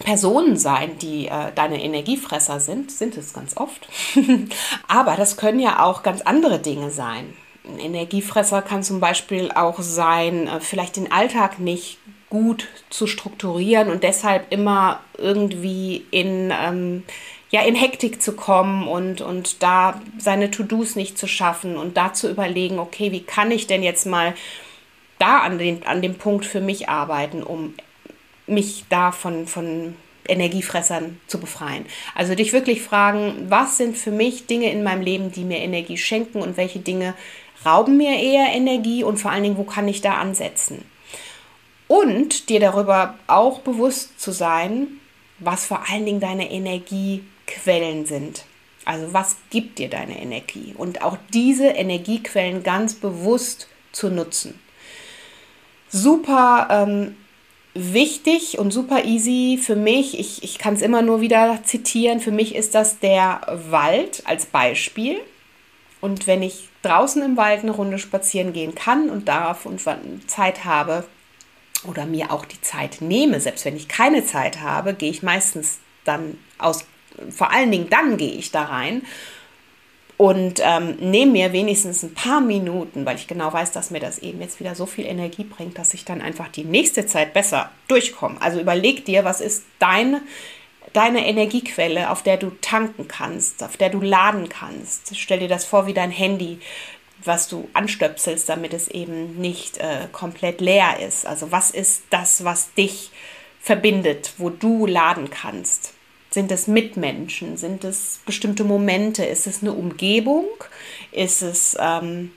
Personen 0.04 0.56
sein, 0.56 0.98
die 0.98 1.26
äh, 1.26 1.52
deine 1.54 1.82
Energiefresser 1.82 2.60
sind, 2.60 2.90
sind 2.90 3.16
es 3.16 3.32
ganz 3.32 3.56
oft. 3.56 3.88
Aber 4.88 5.16
das 5.16 5.36
können 5.36 5.60
ja 5.60 5.82
auch 5.82 6.02
ganz 6.02 6.20
andere 6.22 6.58
Dinge 6.58 6.90
sein. 6.90 7.34
Ein 7.64 7.78
Energiefresser 7.78 8.62
kann 8.62 8.82
zum 8.82 9.00
Beispiel 9.00 9.50
auch 9.52 9.80
sein, 9.80 10.48
äh, 10.48 10.60
vielleicht 10.60 10.96
den 10.96 11.12
Alltag 11.12 11.58
nicht 11.58 11.98
gut 12.28 12.68
zu 12.90 13.06
strukturieren 13.06 13.90
und 13.90 14.02
deshalb 14.02 14.52
immer 14.52 15.00
irgendwie 15.16 16.04
in, 16.10 16.52
ähm, 16.52 17.04
ja, 17.50 17.62
in 17.62 17.74
Hektik 17.74 18.20
zu 18.20 18.32
kommen 18.32 18.88
und, 18.88 19.20
und 19.20 19.62
da 19.62 20.00
seine 20.18 20.50
To-Dos 20.50 20.96
nicht 20.96 21.16
zu 21.16 21.26
schaffen 21.26 21.76
und 21.76 21.96
da 21.96 22.12
zu 22.12 22.28
überlegen, 22.28 22.78
okay, 22.78 23.12
wie 23.12 23.22
kann 23.22 23.50
ich 23.50 23.66
denn 23.66 23.82
jetzt 23.82 24.06
mal 24.06 24.34
da 25.18 25.38
an, 25.38 25.58
den, 25.58 25.86
an 25.86 26.02
dem 26.02 26.16
Punkt 26.16 26.44
für 26.44 26.60
mich 26.60 26.88
arbeiten, 26.88 27.42
um 27.42 27.74
mich 28.46 28.84
da 28.88 29.12
von, 29.12 29.46
von 29.46 29.96
Energiefressern 30.28 31.20
zu 31.26 31.38
befreien. 31.38 31.86
Also 32.14 32.34
dich 32.34 32.52
wirklich 32.52 32.82
fragen, 32.82 33.46
was 33.48 33.76
sind 33.76 33.96
für 33.96 34.10
mich 34.10 34.46
Dinge 34.46 34.70
in 34.70 34.82
meinem 34.82 35.02
Leben, 35.02 35.32
die 35.32 35.44
mir 35.44 35.58
Energie 35.58 35.96
schenken 35.96 36.40
und 36.40 36.56
welche 36.56 36.80
Dinge 36.80 37.14
rauben 37.64 37.96
mir 37.96 38.18
eher 38.18 38.52
Energie 38.52 39.02
und 39.02 39.18
vor 39.18 39.30
allen 39.30 39.42
Dingen, 39.42 39.58
wo 39.58 39.64
kann 39.64 39.88
ich 39.88 40.00
da 40.00 40.14
ansetzen? 40.14 40.84
Und 41.88 42.48
dir 42.48 42.60
darüber 42.60 43.14
auch 43.26 43.60
bewusst 43.60 44.20
zu 44.20 44.32
sein, 44.32 44.88
was 45.38 45.66
vor 45.66 45.88
allen 45.88 46.04
Dingen 46.04 46.20
deine 46.20 46.50
Energiequellen 46.50 48.06
sind. 48.06 48.44
Also 48.84 49.12
was 49.12 49.36
gibt 49.50 49.78
dir 49.78 49.88
deine 49.88 50.20
Energie? 50.20 50.74
Und 50.76 51.02
auch 51.02 51.16
diese 51.32 51.66
Energiequellen 51.66 52.62
ganz 52.62 52.94
bewusst 52.94 53.68
zu 53.92 54.08
nutzen. 54.08 54.58
Super 55.88 56.68
ähm, 56.70 57.16
wichtig 57.76 58.58
und 58.58 58.70
super 58.70 59.04
easy 59.04 59.58
für 59.62 59.76
mich, 59.76 60.18
ich, 60.18 60.42
ich 60.42 60.58
kann 60.58 60.74
es 60.74 60.82
immer 60.82 61.02
nur 61.02 61.20
wieder 61.20 61.60
zitieren, 61.64 62.20
für 62.20 62.30
mich 62.30 62.54
ist 62.54 62.74
das 62.74 62.98
der 62.98 63.40
Wald 63.70 64.22
als 64.26 64.46
Beispiel. 64.46 65.18
Und 66.00 66.26
wenn 66.26 66.42
ich 66.42 66.68
draußen 66.82 67.22
im 67.22 67.36
Wald 67.36 67.62
eine 67.62 67.72
Runde 67.72 67.98
spazieren 67.98 68.52
gehen 68.52 68.74
kann 68.74 69.10
und 69.10 69.28
darf 69.28 69.66
und 69.66 69.80
Zeit 70.26 70.64
habe 70.64 71.04
oder 71.84 72.06
mir 72.06 72.32
auch 72.32 72.44
die 72.44 72.60
Zeit 72.60 73.00
nehme, 73.00 73.40
selbst 73.40 73.64
wenn 73.64 73.76
ich 73.76 73.88
keine 73.88 74.24
Zeit 74.24 74.60
habe, 74.60 74.94
gehe 74.94 75.10
ich 75.10 75.22
meistens 75.22 75.78
dann 76.04 76.38
aus, 76.58 76.84
vor 77.30 77.50
allen 77.50 77.70
Dingen 77.70 77.88
dann 77.90 78.16
gehe 78.16 78.32
ich 78.32 78.52
da 78.52 78.64
rein 78.64 79.02
und 80.16 80.60
ähm, 80.64 80.96
nehme 80.96 81.32
mir 81.32 81.52
wenigstens 81.52 82.02
ein 82.02 82.14
paar 82.14 82.40
Minuten, 82.40 83.04
weil 83.04 83.16
ich 83.16 83.26
genau 83.26 83.52
weiß, 83.52 83.72
dass 83.72 83.90
mir 83.90 84.00
das 84.00 84.18
eben 84.18 84.40
jetzt 84.40 84.60
wieder 84.60 84.74
so 84.74 84.86
viel 84.86 85.04
Energie 85.04 85.44
bringt, 85.44 85.78
dass 85.78 85.92
ich 85.92 86.04
dann 86.04 86.22
einfach 86.22 86.48
die 86.48 86.64
nächste 86.64 87.06
Zeit 87.06 87.34
besser 87.34 87.70
durchkomme. 87.88 88.40
Also 88.40 88.60
überleg 88.60 89.04
dir, 89.04 89.24
was 89.24 89.42
ist 89.42 89.64
deine, 89.78 90.22
deine 90.94 91.26
Energiequelle, 91.26 92.10
auf 92.10 92.22
der 92.22 92.38
du 92.38 92.50
tanken 92.62 93.08
kannst, 93.08 93.62
auf 93.62 93.76
der 93.76 93.90
du 93.90 94.00
laden 94.00 94.48
kannst. 94.48 95.14
Stell 95.16 95.40
dir 95.40 95.48
das 95.48 95.66
vor 95.66 95.86
wie 95.86 95.94
dein 95.94 96.10
Handy, 96.10 96.60
was 97.22 97.48
du 97.48 97.68
anstöpselst, 97.74 98.48
damit 98.48 98.72
es 98.72 98.88
eben 98.88 99.38
nicht 99.38 99.76
äh, 99.78 100.08
komplett 100.12 100.62
leer 100.62 101.00
ist. 101.06 101.26
Also 101.26 101.52
was 101.52 101.70
ist 101.70 102.04
das, 102.08 102.42
was 102.42 102.72
dich 102.72 103.10
verbindet, 103.60 104.32
wo 104.38 104.48
du 104.48 104.86
laden 104.86 105.28
kannst? 105.28 105.92
Sind 106.36 106.52
es 106.52 106.66
Mitmenschen? 106.66 107.56
Sind 107.56 107.82
es 107.82 108.20
bestimmte 108.26 108.62
Momente? 108.62 109.24
Ist 109.24 109.46
es 109.46 109.62
eine 109.62 109.72
Umgebung? 109.72 110.44
Ist 111.10 111.40
es, 111.40 111.78
ähm, 111.80 112.30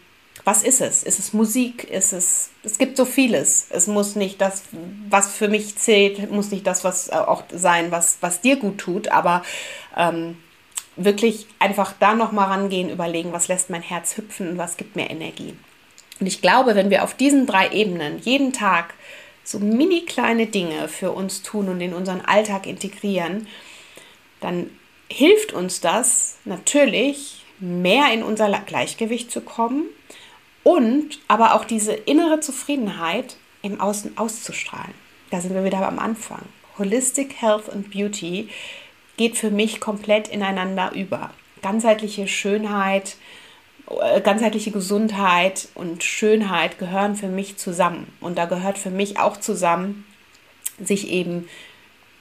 was 0.45 0.63
ist 0.63 0.79
es? 0.79 1.03
Ist 1.03 1.19
es 1.19 1.33
Musik? 1.33 1.83
Ist 1.83 2.13
es, 2.13 2.51
es 2.63 2.77
gibt 2.77 2.95
so 2.95 3.03
vieles. 3.03 3.67
Es 3.69 3.87
muss 3.87 4.15
nicht 4.15 4.39
das, 4.39 4.63
was 5.09 5.33
für 5.33 5.49
mich 5.49 5.75
zählt, 5.75 6.31
muss 6.31 6.49
nicht 6.49 6.65
das, 6.65 6.85
was 6.85 7.09
auch 7.09 7.43
sein, 7.51 7.91
was, 7.91 8.19
was 8.21 8.39
dir 8.39 8.55
gut 8.55 8.77
tut, 8.77 9.09
aber 9.09 9.43
ähm, 9.97 10.37
wirklich 10.95 11.45
einfach 11.59 11.93
da 11.99 12.13
nochmal 12.13 12.47
rangehen, 12.47 12.89
überlegen, 12.89 13.33
was 13.33 13.49
lässt 13.49 13.69
mein 13.69 13.81
Herz 13.81 14.15
hüpfen 14.15 14.51
und 14.51 14.57
was 14.57 14.77
gibt 14.77 14.95
mir 14.95 15.09
Energie. 15.09 15.57
Und 16.21 16.27
ich 16.27 16.41
glaube, 16.41 16.75
wenn 16.75 16.89
wir 16.89 17.03
auf 17.03 17.15
diesen 17.15 17.45
drei 17.45 17.67
Ebenen 17.71 18.19
jeden 18.19 18.53
Tag 18.53 18.93
so 19.43 19.59
mini 19.59 20.05
kleine 20.05 20.45
Dinge 20.45 20.87
für 20.87 21.11
uns 21.11 21.41
tun 21.41 21.67
und 21.67 21.81
in 21.81 21.93
unseren 21.93 22.21
Alltag 22.21 22.65
integrieren, 22.65 23.45
dann 24.39 24.69
hilft 25.09 25.53
uns 25.53 25.81
das 25.81 26.37
natürlich, 26.45 27.45
mehr 27.59 28.13
in 28.13 28.23
unser 28.23 28.49
Gleichgewicht 28.65 29.31
zu 29.31 29.41
kommen 29.41 29.83
und 30.63 31.19
aber 31.27 31.55
auch 31.55 31.65
diese 31.65 31.93
innere 31.93 32.39
Zufriedenheit 32.39 33.35
im 33.61 33.81
Außen 33.81 34.17
auszustrahlen. 34.17 34.93
Da 35.29 35.41
sind 35.41 35.53
wir 35.53 35.63
wieder 35.63 35.85
am 35.87 35.99
Anfang. 35.99 36.41
Holistic 36.77 37.41
Health 37.41 37.69
and 37.69 37.91
Beauty 37.91 38.49
geht 39.17 39.37
für 39.37 39.51
mich 39.51 39.81
komplett 39.81 40.29
ineinander 40.29 40.93
über. 40.95 41.31
Ganzheitliche 41.61 42.27
Schönheit, 42.27 43.17
äh, 43.89 44.21
ganzheitliche 44.21 44.71
Gesundheit 44.71 45.67
und 45.75 46.03
Schönheit 46.03 46.79
gehören 46.79 47.15
für 47.15 47.27
mich 47.27 47.57
zusammen. 47.57 48.07
Und 48.21 48.37
da 48.37 48.45
gehört 48.45 48.77
für 48.77 48.91
mich 48.91 49.19
auch 49.19 49.37
zusammen, 49.37 50.05
sich 50.81 51.09
eben 51.09 51.49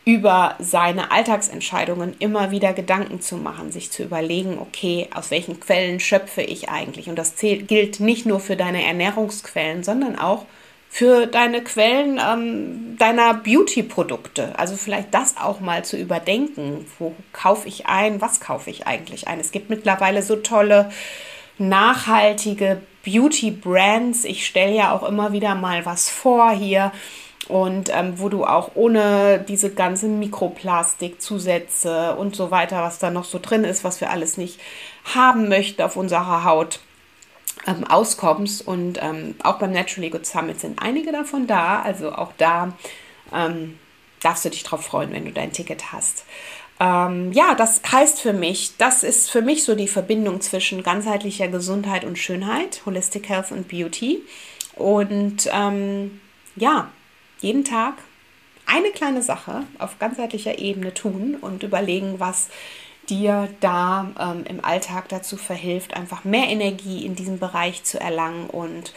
über 0.08 0.54
seine 0.58 1.10
Alltagsentscheidungen 1.10 2.16
immer 2.18 2.50
wieder 2.50 2.72
Gedanken 2.72 3.20
zu 3.20 3.36
machen, 3.36 3.70
sich 3.70 3.90
zu 3.90 4.02
überlegen, 4.02 4.56
okay, 4.58 5.06
aus 5.14 5.30
welchen 5.30 5.60
Quellen 5.60 6.00
schöpfe 6.00 6.40
ich 6.40 6.70
eigentlich? 6.70 7.10
Und 7.10 7.16
das 7.16 7.36
zählt, 7.36 7.68
gilt 7.68 8.00
nicht 8.00 8.24
nur 8.24 8.40
für 8.40 8.56
deine 8.56 8.82
Ernährungsquellen, 8.82 9.84
sondern 9.84 10.18
auch 10.18 10.46
für 10.88 11.26
deine 11.26 11.62
Quellen 11.62 12.18
ähm, 12.26 12.96
deiner 12.96 13.34
Beauty-Produkte. 13.34 14.58
Also 14.58 14.76
vielleicht 14.76 15.12
das 15.12 15.36
auch 15.36 15.60
mal 15.60 15.84
zu 15.84 15.98
überdenken. 15.98 16.86
Wo 16.98 17.14
kaufe 17.34 17.68
ich 17.68 17.84
ein? 17.84 18.22
Was 18.22 18.40
kaufe 18.40 18.70
ich 18.70 18.86
eigentlich 18.86 19.28
ein? 19.28 19.38
Es 19.38 19.52
gibt 19.52 19.68
mittlerweile 19.68 20.22
so 20.22 20.36
tolle, 20.36 20.88
nachhaltige 21.58 22.80
Beauty-Brands. 23.04 24.24
Ich 24.24 24.46
stelle 24.46 24.74
ja 24.74 24.96
auch 24.96 25.06
immer 25.06 25.32
wieder 25.32 25.54
mal 25.54 25.84
was 25.84 26.08
vor 26.08 26.52
hier 26.52 26.92
und 27.48 27.90
ähm, 27.92 28.18
wo 28.18 28.28
du 28.28 28.44
auch 28.44 28.72
ohne 28.74 29.44
diese 29.48 29.70
ganzen 29.70 30.18
Mikroplastikzusätze 30.18 32.14
und 32.16 32.36
so 32.36 32.50
weiter, 32.50 32.82
was 32.82 32.98
da 32.98 33.10
noch 33.10 33.24
so 33.24 33.38
drin 33.40 33.64
ist, 33.64 33.84
was 33.84 34.00
wir 34.00 34.10
alles 34.10 34.36
nicht 34.36 34.60
haben 35.14 35.48
möchten 35.48 35.82
auf 35.82 35.96
unserer 35.96 36.44
Haut, 36.44 36.80
ähm, 37.66 37.84
auskommst. 37.84 38.66
Und 38.66 38.98
ähm, 39.02 39.34
auch 39.42 39.58
beim 39.58 39.72
Naturally 39.72 40.10
Good 40.10 40.26
Summit 40.26 40.60
sind 40.60 40.80
einige 40.80 41.10
davon 41.10 41.46
da. 41.46 41.80
Also 41.80 42.12
auch 42.12 42.32
da 42.36 42.74
ähm, 43.34 43.78
darfst 44.20 44.44
du 44.44 44.50
dich 44.50 44.62
drauf 44.62 44.84
freuen, 44.84 45.12
wenn 45.12 45.24
du 45.24 45.32
dein 45.32 45.52
Ticket 45.52 45.92
hast. 45.92 46.24
Ähm, 46.80 47.32
ja, 47.32 47.54
das 47.54 47.80
heißt 47.90 48.20
für 48.20 48.32
mich, 48.32 48.76
das 48.76 49.02
ist 49.02 49.30
für 49.30 49.42
mich 49.42 49.64
so 49.64 49.74
die 49.74 49.88
Verbindung 49.88 50.40
zwischen 50.40 50.82
ganzheitlicher 50.82 51.48
Gesundheit 51.48 52.04
und 52.04 52.18
Schönheit, 52.18 52.82
Holistic 52.86 53.28
Health 53.28 53.52
und 53.52 53.68
Beauty. 53.68 54.22
Und 54.74 55.48
ähm, 55.52 56.20
ja, 56.56 56.90
jeden 57.40 57.64
Tag 57.64 57.94
eine 58.66 58.90
kleine 58.90 59.22
Sache 59.22 59.64
auf 59.78 59.98
ganzheitlicher 59.98 60.58
Ebene 60.58 60.92
tun 60.92 61.36
und 61.40 61.62
überlegen, 61.62 62.20
was 62.20 62.48
dir 63.08 63.48
da 63.60 64.10
ähm, 64.18 64.44
im 64.46 64.64
Alltag 64.64 65.08
dazu 65.08 65.36
verhilft, 65.36 65.94
einfach 65.96 66.24
mehr 66.24 66.48
Energie 66.48 67.06
in 67.06 67.14
diesem 67.14 67.38
Bereich 67.38 67.84
zu 67.84 67.98
erlangen 67.98 68.50
und 68.50 68.92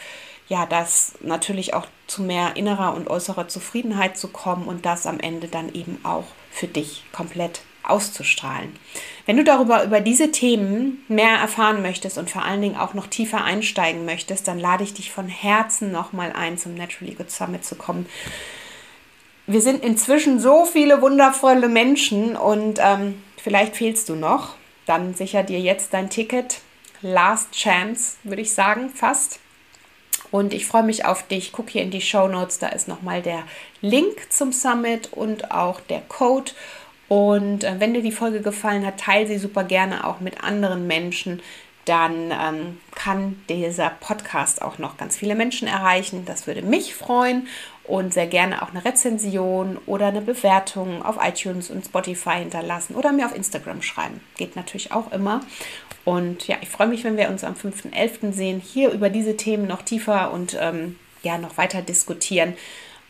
ja, 0.48 0.66
das 0.66 1.14
natürlich 1.20 1.72
auch 1.72 1.86
zu 2.06 2.22
mehr 2.22 2.56
innerer 2.56 2.94
und 2.94 3.08
äußerer 3.08 3.48
Zufriedenheit 3.48 4.18
zu 4.18 4.28
kommen 4.28 4.66
und 4.66 4.84
das 4.84 5.06
am 5.06 5.18
Ende 5.18 5.48
dann 5.48 5.74
eben 5.74 5.98
auch 6.04 6.26
für 6.50 6.66
dich 6.66 7.04
komplett 7.12 7.62
auszustrahlen. 7.84 8.74
Wenn 9.26 9.36
du 9.36 9.44
darüber 9.44 9.84
über 9.84 10.00
diese 10.00 10.32
Themen 10.32 11.04
mehr 11.08 11.36
erfahren 11.36 11.82
möchtest 11.82 12.18
und 12.18 12.30
vor 12.30 12.44
allen 12.44 12.60
Dingen 12.60 12.76
auch 12.76 12.94
noch 12.94 13.06
tiefer 13.06 13.44
einsteigen 13.44 14.04
möchtest, 14.04 14.48
dann 14.48 14.58
lade 14.58 14.84
ich 14.84 14.94
dich 14.94 15.12
von 15.12 15.28
Herzen 15.28 15.92
nochmal 15.92 16.32
ein, 16.32 16.58
zum 16.58 16.74
Naturally 16.74 17.14
Good 17.14 17.30
Summit 17.30 17.64
zu 17.64 17.76
kommen. 17.76 18.06
Wir 19.46 19.60
sind 19.60 19.82
inzwischen 19.82 20.38
so 20.38 20.64
viele 20.64 21.02
wundervolle 21.02 21.68
Menschen 21.68 22.36
und 22.36 22.78
ähm, 22.80 23.22
vielleicht 23.36 23.76
fehlst 23.76 24.08
du 24.08 24.14
noch. 24.14 24.54
Dann 24.86 25.14
sicher 25.14 25.42
dir 25.42 25.60
jetzt 25.60 25.94
dein 25.94 26.10
Ticket. 26.10 26.60
Last 27.00 27.52
Chance, 27.52 28.16
würde 28.22 28.42
ich 28.42 28.52
sagen, 28.52 28.90
fast. 28.90 29.40
Und 30.30 30.54
ich 30.54 30.66
freue 30.66 30.84
mich 30.84 31.04
auf 31.04 31.26
dich. 31.26 31.52
Guck 31.52 31.70
hier 31.70 31.82
in 31.82 31.90
die 31.90 32.00
Show 32.00 32.28
Notes, 32.28 32.58
da 32.58 32.68
ist 32.68 32.88
nochmal 32.88 33.20
der 33.20 33.44
Link 33.80 34.32
zum 34.32 34.52
Summit 34.52 35.12
und 35.12 35.50
auch 35.50 35.80
der 35.80 36.00
Code. 36.00 36.52
Und 37.12 37.62
äh, 37.62 37.74
wenn 37.78 37.92
dir 37.92 38.00
die 38.00 38.10
Folge 38.10 38.40
gefallen 38.40 38.86
hat, 38.86 38.96
teile 38.96 39.26
sie 39.26 39.36
super 39.36 39.64
gerne 39.64 40.06
auch 40.06 40.20
mit 40.20 40.42
anderen 40.42 40.86
Menschen. 40.86 41.42
Dann 41.84 42.30
ähm, 42.30 42.80
kann 42.94 43.38
dieser 43.50 43.90
Podcast 43.90 44.62
auch 44.62 44.78
noch 44.78 44.96
ganz 44.96 45.18
viele 45.18 45.34
Menschen 45.34 45.68
erreichen. 45.68 46.24
Das 46.24 46.46
würde 46.46 46.62
mich 46.62 46.94
freuen 46.94 47.48
und 47.84 48.14
sehr 48.14 48.26
gerne 48.26 48.62
auch 48.62 48.70
eine 48.70 48.82
Rezension 48.82 49.76
oder 49.84 50.06
eine 50.06 50.22
Bewertung 50.22 51.02
auf 51.02 51.18
iTunes 51.22 51.68
und 51.70 51.84
Spotify 51.84 52.38
hinterlassen 52.38 52.94
oder 52.94 53.12
mir 53.12 53.26
auf 53.26 53.36
Instagram 53.36 53.82
schreiben. 53.82 54.22
Geht 54.38 54.56
natürlich 54.56 54.92
auch 54.92 55.12
immer. 55.12 55.42
Und 56.06 56.48
ja, 56.48 56.56
ich 56.62 56.70
freue 56.70 56.88
mich, 56.88 57.04
wenn 57.04 57.18
wir 57.18 57.28
uns 57.28 57.44
am 57.44 57.52
5.11. 57.52 58.32
sehen, 58.32 58.58
hier 58.58 58.90
über 58.90 59.10
diese 59.10 59.36
Themen 59.36 59.66
noch 59.66 59.82
tiefer 59.82 60.32
und 60.32 60.56
ähm, 60.58 60.96
ja, 61.22 61.36
noch 61.36 61.58
weiter 61.58 61.82
diskutieren. 61.82 62.54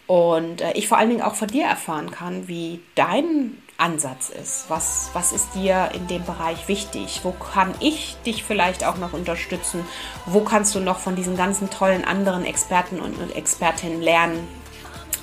Und 0.08 0.60
äh, 0.60 0.72
ich 0.72 0.88
vor 0.88 0.98
allen 0.98 1.10
Dingen 1.10 1.22
auch 1.22 1.36
von 1.36 1.46
dir 1.46 1.66
erfahren 1.66 2.10
kann, 2.10 2.48
wie 2.48 2.80
dein 2.96 3.61
Ansatz 3.82 4.30
ist. 4.30 4.66
Was, 4.68 5.10
was 5.12 5.32
ist 5.32 5.54
dir 5.54 5.90
in 5.94 6.06
dem 6.06 6.24
Bereich 6.24 6.68
wichtig? 6.68 7.20
Wo 7.24 7.32
kann 7.32 7.74
ich 7.80 8.16
dich 8.24 8.44
vielleicht 8.44 8.84
auch 8.84 8.96
noch 8.96 9.12
unterstützen? 9.12 9.84
Wo 10.24 10.40
kannst 10.40 10.74
du 10.74 10.80
noch 10.80 10.98
von 10.98 11.16
diesen 11.16 11.36
ganzen 11.36 11.68
tollen 11.68 12.04
anderen 12.04 12.44
Experten 12.44 13.00
und, 13.00 13.14
Expertinnen 13.34 14.00
lernen? 14.00 14.46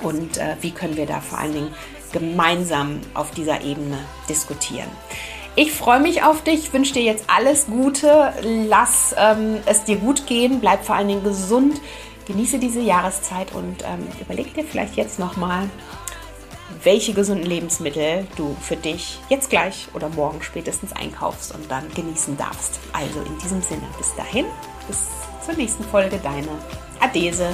Und 0.04 0.38
äh, 0.38 0.56
wie 0.62 0.72
können 0.72 0.98
wir 0.98 1.06
da 1.06 1.22
vor 1.22 1.40
allen 1.40 1.54
Dingen 1.54 1.74
gemeinsam 2.12 3.00
auf 3.14 3.32
dieser 3.32 3.62
Ebene 3.62 3.98
diskutieren? 4.28 4.90
Ich 5.56 5.72
freue 5.72 6.00
mich 6.00 6.24
auf 6.24 6.44
dich, 6.44 6.72
wünsche 6.74 6.94
dir 6.94 7.04
jetzt 7.04 7.26
alles 7.28 7.66
Gute, 7.66 8.34
lass 8.44 9.16
ähm, 9.18 9.58
es 9.66 9.84
dir 9.84 9.98
gut 9.98 10.26
gehen, 10.28 10.60
bleib 10.60 10.86
vor 10.86 10.96
allen 10.96 11.08
Dingen 11.08 11.24
gesund, 11.24 11.82
genieße 12.28 12.60
diese 12.60 12.80
Jahreszeit 12.80 13.54
und 13.54 13.84
ähm, 13.84 14.08
überleg 14.22 14.54
dir 14.54 14.64
vielleicht 14.64 14.96
jetzt 14.96 15.20
nochmal, 15.20 15.70
welche 16.84 17.14
gesunden 17.14 17.46
Lebensmittel 17.46 18.28
du 18.36 18.56
für 18.62 18.76
dich 18.76 19.20
jetzt 19.30 19.50
gleich 19.50 19.88
oder 19.94 20.10
morgen 20.10 20.42
spätestens 20.42 20.94
einkaufst 20.94 21.54
und 21.54 21.70
dann 21.70 21.84
genießen 21.94 22.38
darfst. 22.38 22.80
Also 22.94 23.22
in 23.22 23.38
diesem 23.40 23.62
Sinne, 23.62 23.88
bis 23.98 24.16
dahin, 24.16 24.46
bis 24.88 25.08
zur 25.46 25.56
nächsten 25.56 25.84
Folge, 25.84 26.20
deine 26.24 26.50
Adese. 27.00 27.50